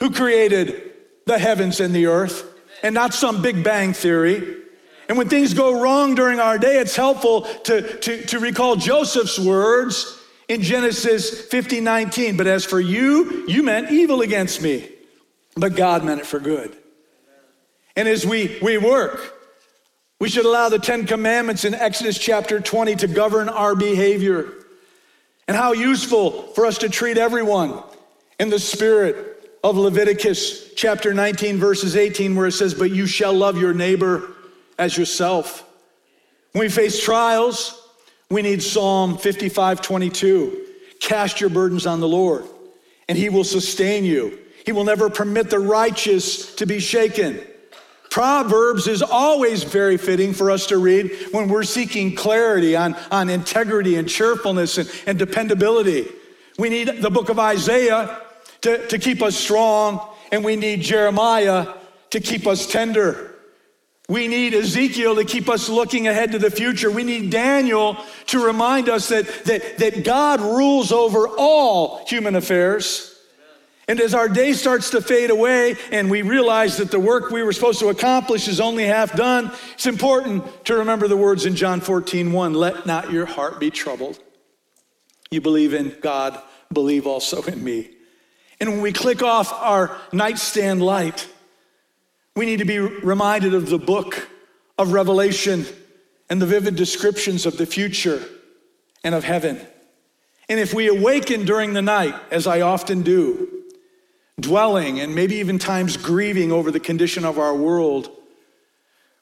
[0.00, 0.92] who created
[1.26, 2.44] the heavens and the earth,
[2.82, 4.62] and not some Big Bang theory.
[5.08, 9.38] And when things go wrong during our day, it's helpful to, to, to recall Joseph's
[9.38, 12.36] words in Genesis 50 19.
[12.36, 14.90] But as for you, you meant evil against me,
[15.56, 16.76] but God meant it for good.
[17.94, 19.35] And as we, we work,
[20.18, 24.52] we should allow the Ten Commandments in Exodus chapter 20 to govern our behavior.
[25.46, 27.82] And how useful for us to treat everyone
[28.40, 33.34] in the spirit of Leviticus chapter 19, verses 18, where it says, But you shall
[33.34, 34.30] love your neighbor
[34.78, 35.64] as yourself.
[36.52, 37.86] When we face trials,
[38.30, 40.64] we need Psalm 55 22.
[41.00, 42.44] Cast your burdens on the Lord,
[43.08, 44.38] and he will sustain you.
[44.64, 47.40] He will never permit the righteous to be shaken.
[48.10, 53.28] Proverbs is always very fitting for us to read when we're seeking clarity on, on
[53.28, 56.08] integrity and cheerfulness and, and dependability.
[56.58, 58.20] We need the book of Isaiah
[58.62, 60.00] to, to keep us strong,
[60.32, 61.74] and we need Jeremiah
[62.10, 63.34] to keep us tender.
[64.08, 66.90] We need Ezekiel to keep us looking ahead to the future.
[66.90, 73.15] We need Daniel to remind us that, that, that God rules over all human affairs.
[73.88, 77.42] And as our day starts to fade away and we realize that the work we
[77.44, 81.54] were supposed to accomplish is only half done, it's important to remember the words in
[81.54, 84.18] John 14, 1, let not your heart be troubled.
[85.30, 86.40] You believe in God,
[86.72, 87.90] believe also in me.
[88.58, 91.28] And when we click off our nightstand light,
[92.34, 94.28] we need to be reminded of the book
[94.78, 95.64] of Revelation
[96.28, 98.24] and the vivid descriptions of the future
[99.04, 99.60] and of heaven.
[100.48, 103.55] And if we awaken during the night, as I often do,
[104.40, 108.10] dwelling and maybe even times grieving over the condition of our world,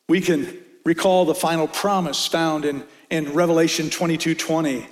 [0.08, 4.86] we can recall the final promise found in, in Revelation 22 20.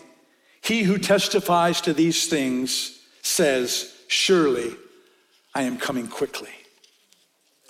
[0.63, 4.75] He who testifies to these things says, Surely
[5.55, 6.51] I am coming quickly.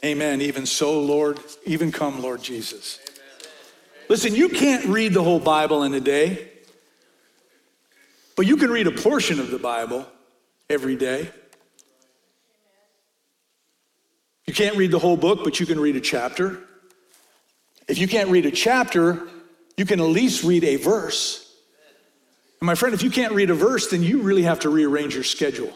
[0.04, 0.40] Amen.
[0.40, 2.98] Even so, Lord, even come, Lord Jesus.
[4.08, 6.48] Listen, you can't read the whole Bible in a day,
[8.36, 10.06] but you can read a portion of the Bible
[10.68, 11.30] every day.
[14.46, 16.58] You can't read the whole book, but you can read a chapter.
[17.88, 19.28] If you can't read a chapter,
[19.76, 21.54] you can at least read a verse.
[22.60, 25.14] And my friend, if you can't read a verse, then you really have to rearrange
[25.14, 25.72] your schedule.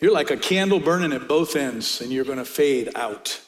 [0.00, 3.40] You're like a candle burning at both ends, and you're going to fade out.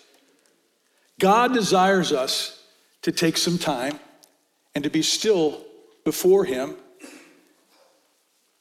[1.18, 2.62] God desires us
[3.02, 4.00] to take some time
[4.74, 5.64] and to be still
[6.04, 6.76] before Him,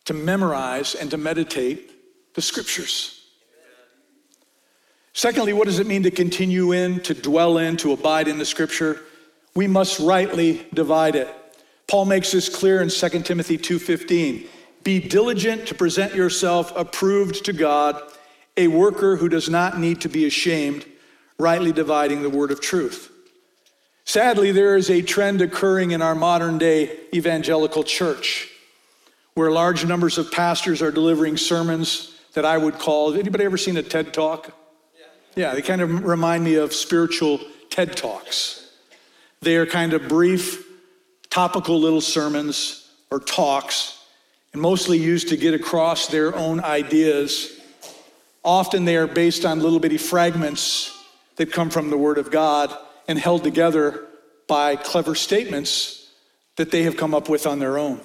[0.05, 1.88] to memorize and to meditate
[2.36, 3.15] the scriptures.
[5.13, 8.46] Secondly, what does it mean to continue in, to dwell in, to abide in the
[8.46, 9.02] scripture?
[9.54, 11.28] We must rightly divide it.
[11.88, 14.48] Paul makes this clear in 2 Timothy 2:15.
[14.84, 18.02] Be diligent to present yourself approved to God,
[18.56, 20.86] a worker who does not need to be ashamed,
[21.38, 23.12] rightly dividing the word of truth.
[24.06, 28.50] Sadly, there is a trend occurring in our modern day evangelical church
[29.34, 33.13] where large numbers of pastors are delivering sermons that I would call.
[33.13, 34.54] Anybody ever seen a TED Talk?
[34.98, 37.39] Yeah, yeah they kind of remind me of spiritual
[37.70, 38.72] TED Talks.
[39.42, 40.65] They are kind of brief,
[41.30, 44.04] topical little sermons or talks,
[44.54, 47.60] and mostly used to get across their own ideas.
[48.44, 50.96] Often they are based on little bitty fragments
[51.38, 52.76] that come from the Word of God
[53.08, 54.06] and held together
[54.48, 56.10] by clever statements
[56.58, 58.02] that they have come up with on their own.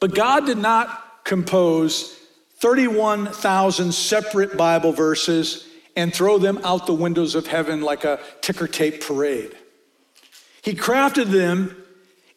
[0.00, 2.17] But God did not compose
[2.58, 8.66] 31,000 separate Bible verses and throw them out the windows of heaven like a ticker
[8.66, 9.56] tape parade.
[10.62, 11.76] He crafted them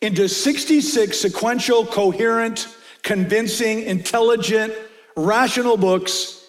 [0.01, 2.67] into 66 sequential, coherent,
[3.03, 4.73] convincing, intelligent,
[5.15, 6.45] rational books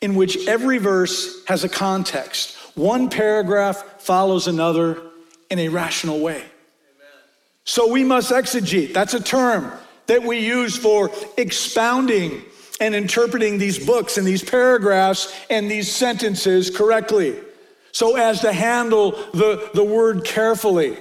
[0.00, 2.56] in which every verse has a context.
[2.76, 5.00] One paragraph follows another
[5.50, 6.38] in a rational way.
[6.38, 6.46] Amen.
[7.64, 8.92] So we must exegete.
[8.92, 9.72] That's a term
[10.06, 12.42] that we use for expounding
[12.80, 17.36] and interpreting these books and these paragraphs and these sentences correctly
[17.96, 20.98] so as to handle the, the word carefully,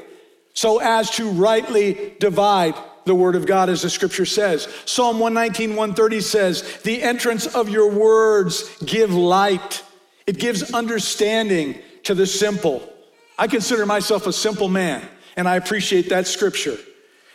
[0.54, 4.70] so as to rightly divide the word of God, as the scripture says.
[4.86, 9.84] Psalm 119, 130 says, The entrance of your words give light,
[10.26, 12.90] it gives understanding to the simple.
[13.38, 16.78] I consider myself a simple man, and I appreciate that scripture.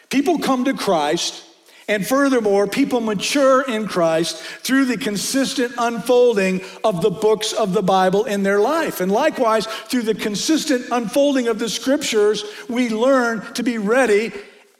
[0.08, 1.44] People come to Christ
[1.90, 7.82] and furthermore, people mature in Christ through the consistent unfolding of the books of the
[7.82, 9.00] Bible in their life.
[9.00, 14.32] And likewise, through the consistent unfolding of the scriptures, we learn to be ready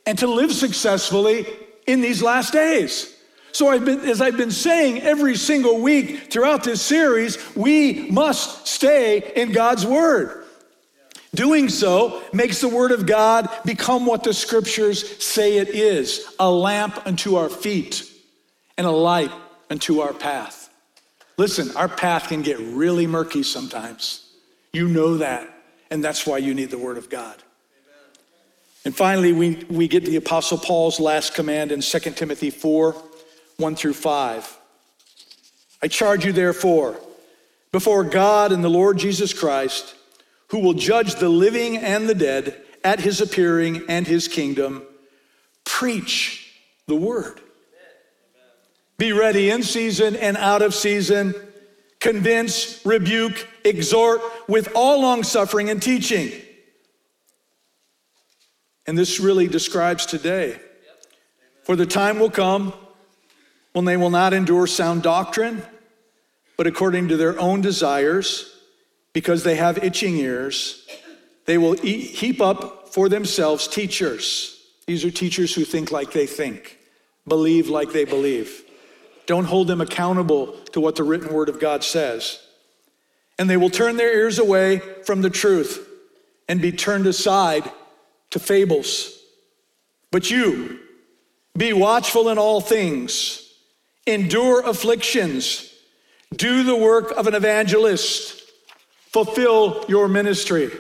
[0.07, 1.47] and to live successfully
[1.89, 3.13] in these last days.
[3.51, 8.69] So, I've been, as I've been saying every single week throughout this series, we must
[8.69, 10.40] stay in God's Word.
[11.35, 16.51] Doing so makes the Word of God become what the Scriptures say it is a
[16.51, 18.11] lamp unto our feet
[18.77, 19.31] and a light
[19.71, 20.71] unto our path.
[21.37, 24.29] Listen, our path can get really murky sometimes.
[24.73, 25.49] You know that,
[25.91, 27.37] and that's why you need the Word of God.
[28.85, 32.95] And finally, we, we get the Apostle Paul's last command in 2 Timothy 4
[33.59, 34.59] 1 through 5.
[35.83, 36.99] I charge you, therefore,
[37.73, 39.95] before God and the Lord Jesus Christ,
[40.51, 44.83] who will judge the living and the dead at his appearing and his kingdom,
[45.65, 46.55] preach
[46.87, 47.41] the word.
[48.99, 51.35] Be ready in season and out of season.
[52.01, 56.33] Convince, rebuke, exhort with all long suffering and teaching.
[58.87, 60.59] And this really describes today.
[61.63, 62.73] For the time will come
[63.73, 65.63] when they will not endure sound doctrine,
[66.57, 68.60] but according to their own desires,
[69.13, 70.87] because they have itching ears,
[71.47, 74.57] they will eat, heap up for themselves teachers.
[74.87, 76.79] These are teachers who think like they think,
[77.27, 78.65] believe like they believe.
[79.27, 82.41] Don't hold them accountable to what the written word of God says.
[83.39, 85.87] And they will turn their ears away from the truth
[86.49, 87.71] and be turned aside
[88.31, 89.17] to fables.
[90.11, 90.81] But you,
[91.57, 93.49] be watchful in all things,
[94.07, 95.73] endure afflictions,
[96.35, 98.40] do the work of an evangelist,
[99.13, 100.71] fulfill your ministry.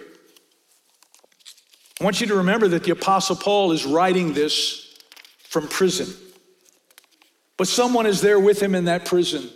[2.01, 4.99] I want you to remember that the Apostle Paul is writing this
[5.49, 6.09] from prison.
[7.57, 9.51] But someone is there with him in that prison.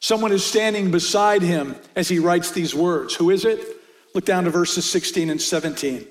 [0.00, 3.14] Someone is standing beside him as he writes these words.
[3.16, 3.60] Who is it?
[4.14, 6.06] Look down to verses 16 and 17.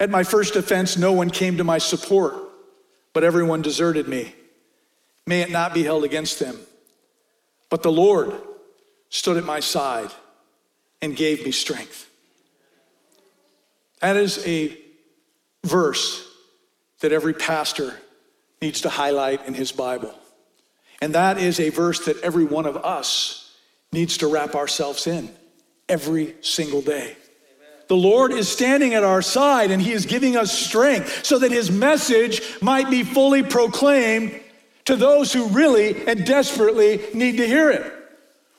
[0.00, 2.34] At my first offense, no one came to my support,
[3.12, 4.34] but everyone deserted me.
[5.26, 6.58] May it not be held against them.
[7.68, 8.32] But the Lord
[9.10, 10.10] stood at my side
[11.02, 12.08] and gave me strength.
[14.00, 14.76] That is a
[15.64, 16.26] verse
[17.00, 17.94] that every pastor
[18.62, 20.14] needs to highlight in his Bible.
[21.00, 23.54] And that is a verse that every one of us
[23.92, 25.30] needs to wrap ourselves in
[25.88, 27.16] every single day.
[27.88, 31.50] The Lord is standing at our side and He is giving us strength so that
[31.50, 34.40] His message might be fully proclaimed
[34.84, 37.92] to those who really and desperately need to hear it.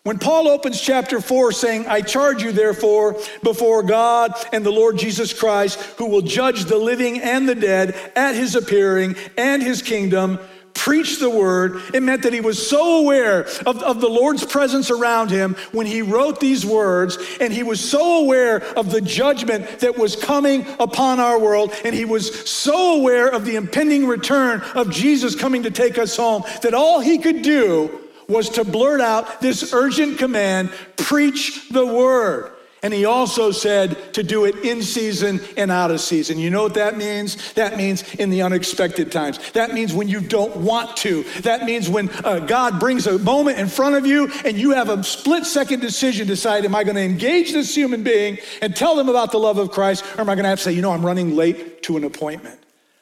[0.03, 4.97] When Paul opens chapter 4 saying, I charge you therefore before God and the Lord
[4.97, 9.83] Jesus Christ, who will judge the living and the dead at his appearing and his
[9.83, 10.39] kingdom,
[10.73, 14.89] preach the word, it meant that he was so aware of, of the Lord's presence
[14.89, 19.81] around him when he wrote these words, and he was so aware of the judgment
[19.81, 24.61] that was coming upon our world, and he was so aware of the impending return
[24.73, 28.00] of Jesus coming to take us home that all he could do
[28.31, 32.51] was to blurt out this urgent command preach the word.
[32.83, 36.39] And he also said to do it in season and out of season.
[36.39, 37.53] You know what that means?
[37.53, 39.51] That means in the unexpected times.
[39.51, 41.23] That means when you don't want to.
[41.41, 44.89] That means when uh, God brings a moment in front of you and you have
[44.89, 48.75] a split second decision to decide, am I going to engage this human being and
[48.75, 50.03] tell them about the love of Christ?
[50.15, 52.03] Or am I going to have to say, you know, I'm running late to an
[52.03, 52.59] appointment?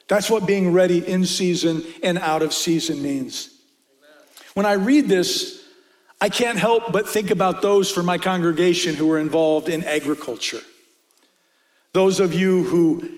[0.10, 3.59] That's what being ready in season and out of season means.
[4.54, 5.64] When I read this,
[6.22, 10.62] I can't help but think about those from my congregation who are involved in agriculture.
[11.94, 13.10] Those of you who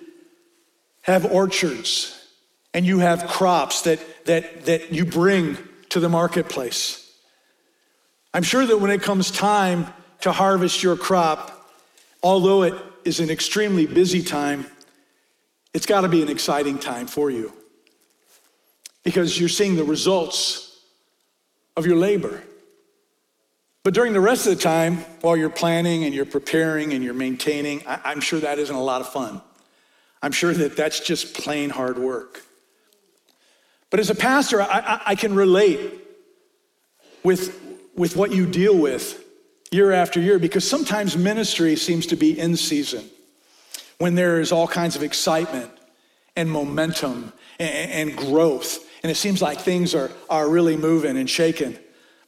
[1.01, 2.17] have orchards
[2.73, 5.57] and you have crops that, that, that you bring
[5.89, 7.11] to the marketplace.
[8.33, 9.87] I'm sure that when it comes time
[10.21, 11.69] to harvest your crop,
[12.23, 14.67] although it is an extremely busy time,
[15.73, 17.51] it's got to be an exciting time for you
[19.03, 20.70] because you're seeing the results
[21.77, 22.43] of your labor.
[23.83, 27.13] But during the rest of the time, while you're planning and you're preparing and you're
[27.13, 29.41] maintaining, I, am sure that isn't a lot of fun.
[30.21, 32.43] I'm sure that that's just plain hard work.
[33.89, 35.93] But as a pastor, I, I, I can relate
[37.23, 37.59] with,
[37.95, 39.23] with what you deal with
[39.71, 43.09] year after year because sometimes ministry seems to be in season
[43.97, 45.71] when there is all kinds of excitement
[46.35, 51.29] and momentum and, and growth and it seems like things are, are really moving and
[51.29, 51.77] shaking.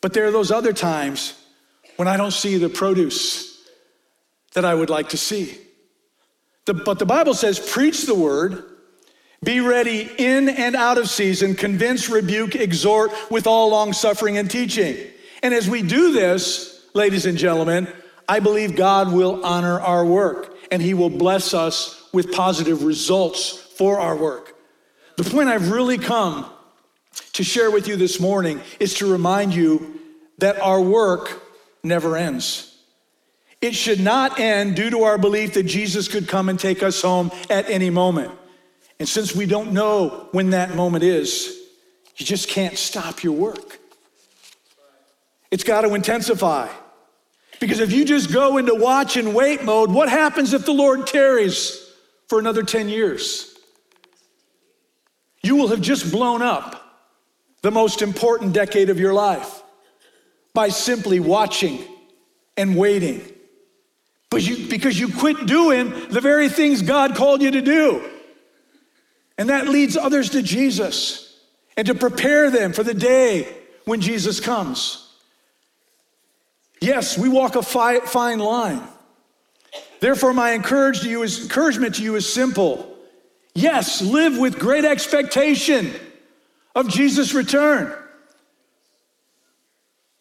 [0.02, 1.40] But there are those other times
[1.98, 3.62] when I don't see the produce
[4.54, 5.58] that I would like to see.
[6.66, 8.64] The, but the Bible says, preach the word,
[9.44, 14.50] be ready in and out of season, convince, rebuke, exhort with all long suffering and
[14.50, 14.96] teaching.
[15.42, 17.92] And as we do this, ladies and gentlemen,
[18.28, 23.50] I believe God will honor our work and he will bless us with positive results
[23.50, 24.56] for our work.
[25.18, 26.50] The point I've really come
[27.34, 30.00] to share with you this morning is to remind you
[30.38, 31.42] that our work
[31.84, 32.70] never ends.
[33.62, 37.02] It should not end due to our belief that Jesus could come and take us
[37.02, 38.32] home at any moment.
[39.00, 41.60] And since we don't know when that moment is,
[42.18, 43.80] you just can't stop your work.
[45.50, 46.70] It's got to intensify.
[47.60, 51.08] Because if you just go into watch and wait mode, what happens if the Lord
[51.08, 51.90] tarries
[52.28, 53.58] for another 10 years?
[55.42, 56.83] You will have just blown up
[57.64, 59.64] the most important decade of your life
[60.54, 61.84] by simply watching
[62.56, 63.22] and waiting.
[64.30, 68.08] But you, because you quit doing the very things God called you to do.
[69.38, 71.40] And that leads others to Jesus
[71.76, 73.48] and to prepare them for the day
[73.86, 75.10] when Jesus comes.
[76.82, 78.84] Yes, we walk a fi- fine line.
[80.02, 82.94] Therefore, my encourage to you is, encouragement to you is simple.
[83.56, 85.94] Yes, live with great expectation
[86.76, 87.94] of Jesus' return.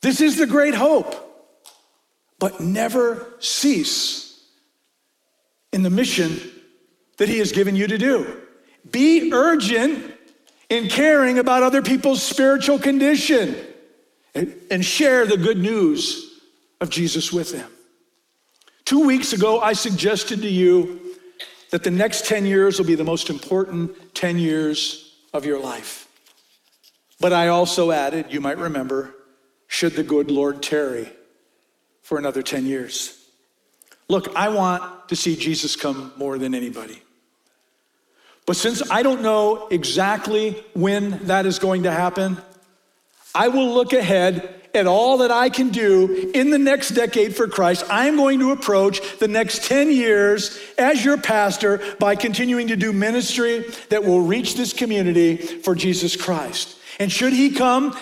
[0.01, 1.15] This is the great hope,
[2.39, 4.43] but never cease
[5.73, 6.41] in the mission
[7.19, 8.41] that He has given you to do.
[8.91, 10.13] Be urgent
[10.69, 13.55] in caring about other people's spiritual condition
[14.35, 16.41] and share the good news
[16.81, 17.71] of Jesus with them.
[18.85, 21.01] Two weeks ago, I suggested to you
[21.71, 26.09] that the next 10 years will be the most important 10 years of your life.
[27.23, 29.15] But I also added, you might remember,
[29.69, 31.09] should the good Lord tarry
[32.03, 33.17] for another 10 years.
[34.09, 37.01] Look, I want to see Jesus come more than anybody.
[38.45, 42.39] But since I don't know exactly when that is going to happen,
[43.37, 47.47] I will look ahead at all that I can do in the next decade for
[47.47, 52.67] Christ, I am going to approach the next 10 years as your pastor by continuing
[52.67, 56.79] to do ministry that will reach this community for Jesus Christ.
[56.99, 57.97] And should he come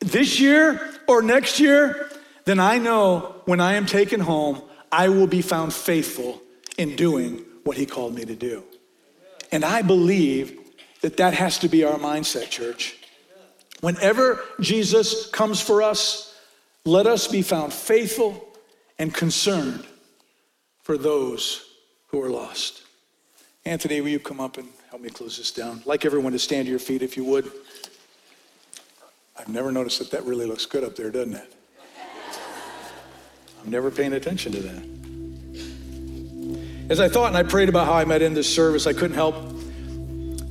[0.00, 2.10] this year or next year,
[2.44, 4.62] then I know when I am taken home,
[4.92, 6.42] I will be found faithful
[6.78, 8.64] in doing what he called me to do.
[9.52, 10.58] And I believe
[11.02, 12.96] that that has to be our mindset, church.
[13.80, 16.34] Whenever Jesus comes for us,
[16.84, 18.48] let us be found faithful
[18.98, 19.86] and concerned
[20.82, 21.64] for those
[22.08, 22.82] who are lost.
[23.64, 25.78] Anthony, will you come up and help me close this down?
[25.80, 27.50] I'd like everyone to stand to your feet if you would.
[29.40, 31.56] I've never noticed that that really looks good up there, doesn't it?
[33.64, 34.82] I'm never paying attention to that.
[36.90, 39.14] As I thought and I prayed about how I might end this service, I couldn't
[39.14, 39.34] help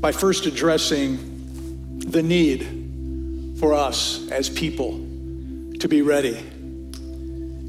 [0.01, 4.93] by first addressing the need for us as people
[5.79, 6.43] to be ready.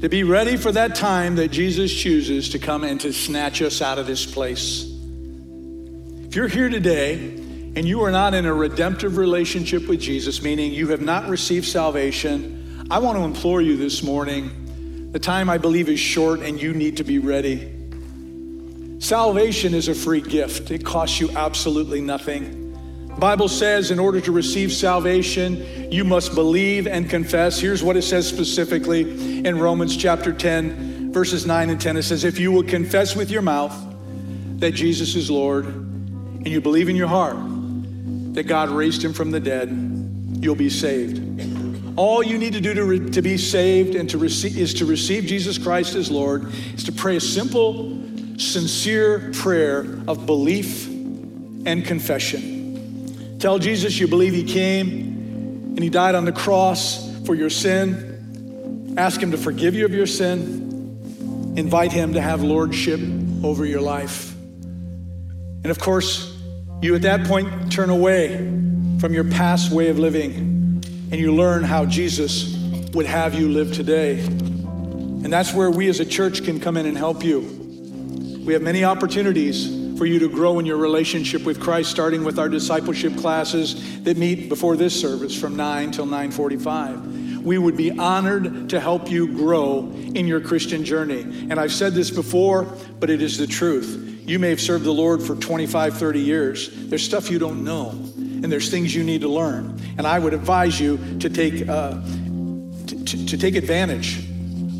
[0.01, 3.79] To be ready for that time that Jesus chooses to come and to snatch us
[3.83, 4.91] out of this place.
[6.25, 7.40] If you're here today
[7.75, 11.65] and you are not in a redemptive relationship with Jesus, meaning you have not received
[11.65, 15.11] salvation, I want to implore you this morning.
[15.13, 17.71] The time I believe is short and you need to be ready.
[18.99, 22.57] Salvation is a free gift, it costs you absolutely nothing.
[23.17, 27.59] Bible says in order to receive salvation, you must believe and confess.
[27.59, 31.97] Here's what it says specifically in Romans chapter 10, verses 9 and 10.
[31.97, 33.75] It says, If you will confess with your mouth
[34.59, 37.50] that Jesus is Lord, and you believe in your heart
[38.33, 39.69] that God raised him from the dead,
[40.39, 41.19] you'll be saved.
[41.97, 44.85] All you need to do to, re- to be saved and to receive is to
[44.85, 48.01] receive Jesus Christ as Lord, is to pray a simple,
[48.37, 53.37] sincere prayer of belief and confession.
[53.39, 54.89] Tell Jesus you believe he came
[55.75, 58.95] and he died on the cross for your sin.
[58.97, 61.53] Ask him to forgive you of your sin.
[61.57, 62.99] Invite him to have lordship
[63.43, 64.33] over your life.
[64.33, 66.30] And of course,
[66.81, 68.37] you at that point turn away
[68.99, 72.57] from your past way of living and you learn how Jesus
[72.93, 74.19] would have you live today.
[74.19, 77.41] And that's where we as a church can come in and help you.
[78.43, 82.39] We have many opportunities for you to grow in your relationship with Christ, starting with
[82.39, 87.43] our discipleship classes that meet before this service from 9 till 945.
[87.43, 91.21] We would be honored to help you grow in your Christian journey.
[91.21, 92.63] And I've said this before,
[92.99, 94.10] but it is the truth.
[94.31, 96.69] You may have served the Lord for 25, 30 years.
[96.87, 99.77] There's stuff you don't know, and there's things you need to learn.
[99.97, 102.01] And I would advise you to take, uh,
[102.87, 104.19] to, to, take advantage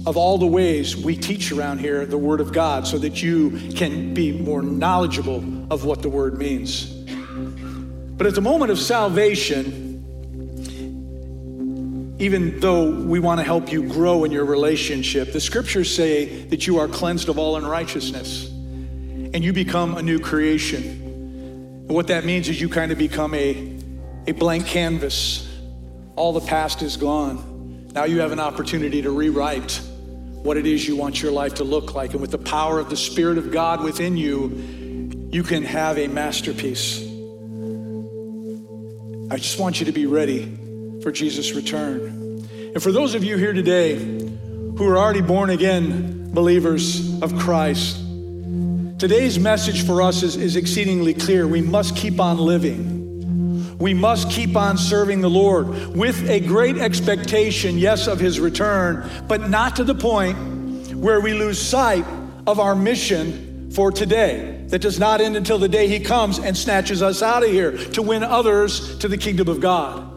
[0.06, 3.74] of all the ways we teach around here the Word of God so that you
[3.76, 6.86] can be more knowledgeable of what the Word means.
[6.86, 9.76] But at the moment of salvation,
[12.20, 16.68] even though we want to help you grow in your relationship, the scriptures say that
[16.68, 18.50] you are cleansed of all unrighteousness
[19.34, 20.84] and you become a new creation.
[20.84, 23.78] And what that means is you kind of become a,
[24.28, 25.48] a blank canvas.
[26.16, 27.90] All the past is gone.
[27.94, 29.82] Now you have an opportunity to rewrite
[30.44, 32.12] what it is you want your life to look like.
[32.12, 36.08] And with the power of the Spirit of God within you, you can have a
[36.08, 37.00] masterpiece.
[39.32, 40.58] I just want you to be ready
[41.02, 42.48] for Jesus' return.
[42.74, 47.98] And for those of you here today who are already born again believers of Christ,
[49.02, 51.48] today's message for us is, is exceedingly clear.
[51.48, 53.76] We must keep on living.
[53.80, 59.10] We must keep on serving the Lord with a great expectation, yes, of His return,
[59.28, 60.38] but not to the point
[60.94, 62.06] where we lose sight
[62.46, 66.56] of our mission for today that does not end until the day He comes and
[66.56, 70.08] snatches us out of here to win others to the kingdom of God.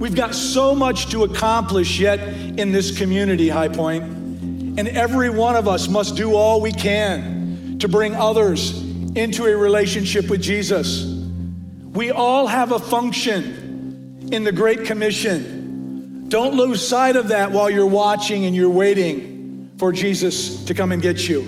[0.00, 5.54] We've got so much to accomplish yet in this community, High Point, and every one
[5.54, 7.36] of us must do all we can
[7.80, 8.82] to bring others
[9.14, 11.04] into a relationship with Jesus.
[11.04, 16.28] We all have a function in the Great Commission.
[16.28, 20.92] Don't lose sight of that while you're watching and you're waiting for Jesus to come
[20.92, 21.40] and get you.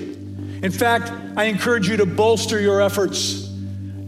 [0.63, 3.49] In fact, I encourage you to bolster your efforts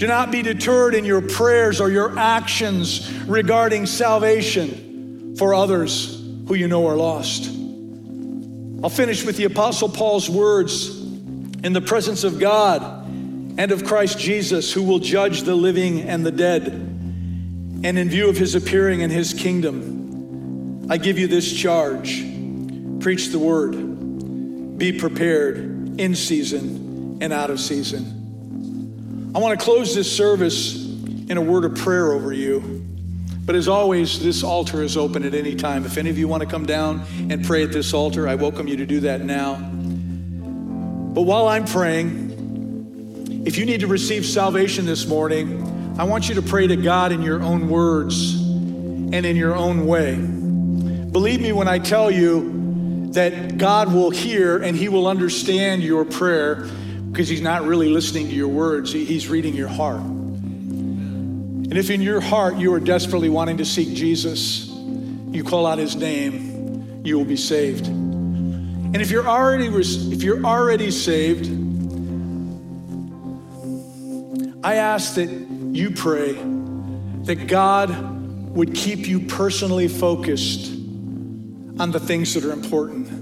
[0.00, 6.18] do not be deterred in your prayers or your actions regarding salvation for others
[6.48, 7.50] who you know are lost.
[8.82, 10.99] I'll finish with the Apostle Paul's words
[11.62, 12.82] in the presence of God
[13.58, 18.28] and of Christ Jesus, who will judge the living and the dead, and in view
[18.28, 20.86] of his appearing in his kingdom.
[20.90, 22.26] I give you this charge
[23.00, 25.58] preach the word, be prepared
[25.98, 29.32] in season and out of season.
[29.34, 30.84] I want to close this service
[31.30, 32.84] in a word of prayer over you.
[33.46, 35.84] But as always, this altar is open at any time.
[35.86, 38.68] If any of you want to come down and pray at this altar, I welcome
[38.68, 39.54] you to do that now.
[41.14, 46.36] But while I'm praying, if you need to receive salvation this morning, I want you
[46.36, 50.16] to pray to God in your own words and in your own way.
[50.16, 56.04] Believe me when I tell you that God will hear and He will understand your
[56.04, 56.68] prayer
[57.10, 60.00] because he's not really listening to your words, he's reading your heart.
[60.00, 65.78] And if in your heart you are desperately wanting to seek Jesus, you call out
[65.78, 67.86] his name, you will be saved.
[68.92, 71.46] And if you're already if you're already saved,
[74.64, 76.32] I ask that you pray
[77.24, 80.72] that God would keep you personally focused
[81.78, 83.20] on the things that are important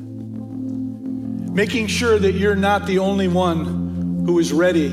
[1.59, 4.91] making sure that you're not the only one who is ready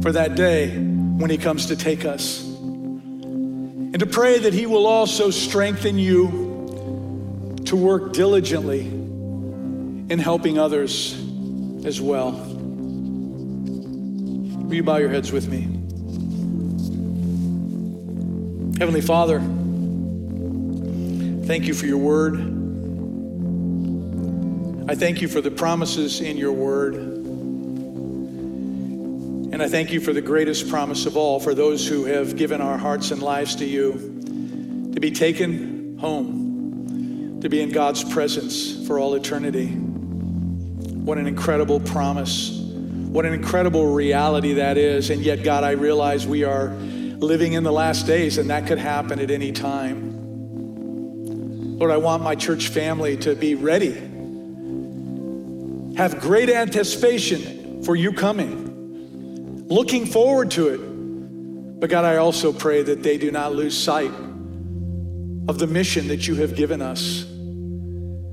[0.00, 2.42] for that day when He comes to take us.
[2.42, 8.84] And to pray that He will also strengthen you to work diligently
[10.10, 11.14] in helping others
[11.84, 12.32] as well.
[14.68, 15.62] Will you bow your heads with me?
[18.78, 19.40] Heavenly Father,
[21.46, 22.36] thank you for your word.
[24.90, 26.94] I thank you for the promises in your word.
[29.50, 32.60] And I thank you for the greatest promise of all for those who have given
[32.60, 33.92] our hearts and lives to you
[34.94, 39.76] to be taken home, to be in God's presence for all eternity.
[41.08, 42.50] What an incredible promise.
[42.50, 45.08] What an incredible reality that is.
[45.08, 48.76] And yet, God, I realize we are living in the last days and that could
[48.76, 50.18] happen at any time.
[51.78, 53.94] Lord, I want my church family to be ready
[55.96, 61.80] have great anticipation for you coming, looking forward to it.
[61.80, 64.12] But God, I also pray that they do not lose sight
[65.48, 67.24] of the mission that you have given us.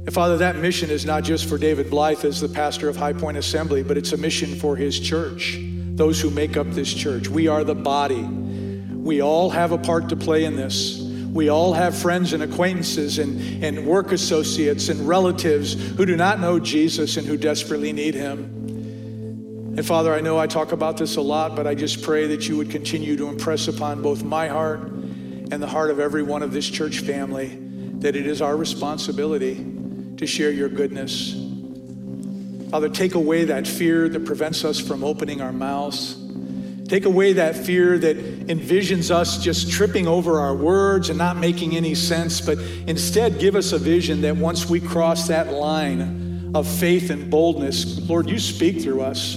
[0.06, 3.14] And Father, that mission is not just for David Blythe as the pastor of High
[3.14, 7.28] Point Assembly, but it's a mission for his church, those who make up this church.
[7.28, 8.22] We are the body.
[8.22, 11.02] We all have a part to play in this.
[11.02, 16.40] We all have friends and acquaintances and, and work associates and relatives who do not
[16.40, 18.44] know Jesus and who desperately need him.
[19.76, 22.48] And Father, I know I talk about this a lot, but I just pray that
[22.48, 26.44] you would continue to impress upon both my heart and the heart of every one
[26.44, 27.60] of this church family
[28.00, 29.75] that it is our responsibility
[30.18, 31.36] to share your goodness.
[32.70, 36.18] Father, take away that fear that prevents us from opening our mouths.
[36.88, 41.76] Take away that fear that envisions us just tripping over our words and not making
[41.76, 46.68] any sense, but instead give us a vision that once we cross that line of
[46.68, 49.36] faith and boldness, Lord, you speak through us.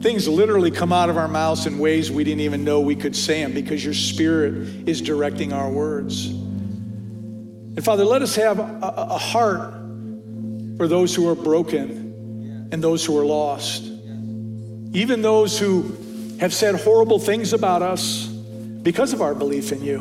[0.00, 3.14] Things literally come out of our mouths in ways we didn't even know we could
[3.14, 4.54] say them because your spirit
[4.88, 6.26] is directing our words.
[6.26, 9.74] And Father, let us have a, a heart
[10.76, 13.84] for those who are broken and those who are lost.
[14.92, 15.96] Even those who
[16.40, 20.00] have said horrible things about us because of our belief in you.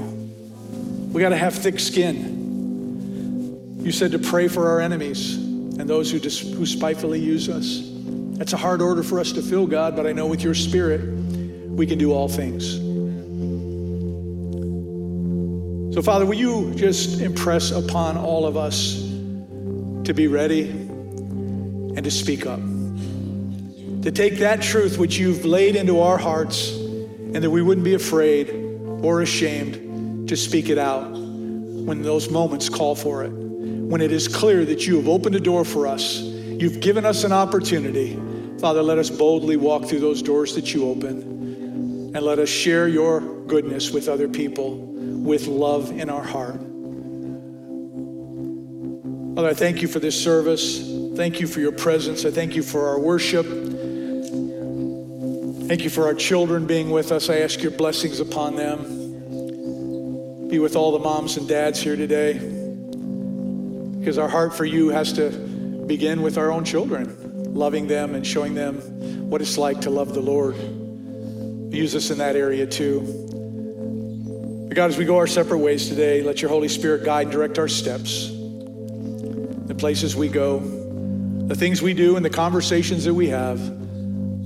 [1.12, 3.78] We got to have thick skin.
[3.80, 7.90] You said to pray for our enemies and those who, dis- who spitefully use us.
[8.38, 11.02] That's a hard order for us to fill, God, but I know with your spirit,
[11.02, 12.80] we can do all things.
[15.94, 19.03] So, Father, will you just impress upon all of us
[20.06, 22.60] to be ready and to speak up?
[24.04, 27.94] To take that truth which you've laid into our hearts and that we wouldn't be
[27.94, 28.50] afraid
[29.02, 33.30] or ashamed to speak it out when those moments call for it.
[33.30, 37.24] When it is clear that you have opened a door for us, you've given us
[37.24, 38.20] an opportunity.
[38.60, 42.88] Father, let us boldly walk through those doors that you open and let us share
[42.88, 46.60] your goodness with other people with love in our heart.
[49.36, 50.88] Father, I thank you for this service.
[51.16, 52.24] Thank you for your presence.
[52.24, 53.48] I thank you for our worship.
[55.68, 57.30] Thank you for our children being with us.
[57.30, 60.50] I ask your blessings upon them.
[60.50, 62.34] Be with all the moms and dads here today.
[64.00, 65.32] Because our heart for you has to
[65.88, 68.76] begin with our own children, loving them and showing them
[69.32, 70.56] what it's like to love the Lord.
[71.74, 73.00] Use us in that area too.
[74.68, 77.32] But God, as we go our separate ways today, let your Holy Spirit guide and
[77.32, 78.30] direct our steps,
[79.84, 83.60] places we go, the things we do, and the conversations that we have.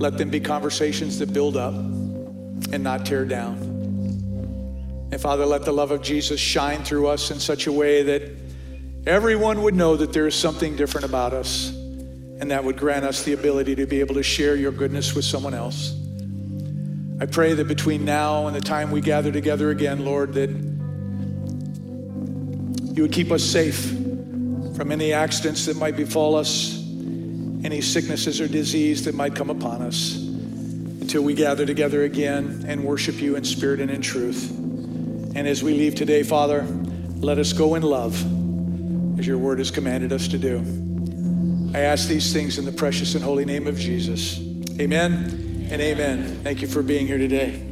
[0.00, 3.56] Let them be conversations that build up and not tear down.
[5.12, 8.32] And Father, let the love of Jesus shine through us in such a way that
[9.06, 13.22] everyone would know that there is something different about us, and that would grant us
[13.22, 15.94] the ability to be able to share your goodness with someone else.
[17.20, 20.50] I pray that between now and the time we gather together again, Lord, that
[22.96, 23.97] you would keep us safe
[24.78, 26.78] from any accidents that might befall us,
[27.64, 30.16] any sicknesses or disease that might come upon us,
[31.00, 34.52] until we gather together again and worship you in spirit and in truth.
[35.34, 36.62] And as we leave today, Father,
[37.16, 38.14] let us go in love
[39.18, 40.58] as your word has commanded us to do.
[41.76, 44.38] I ask these things in the precious and holy name of Jesus.
[44.78, 46.40] Amen and amen.
[46.44, 47.67] Thank you for being here today.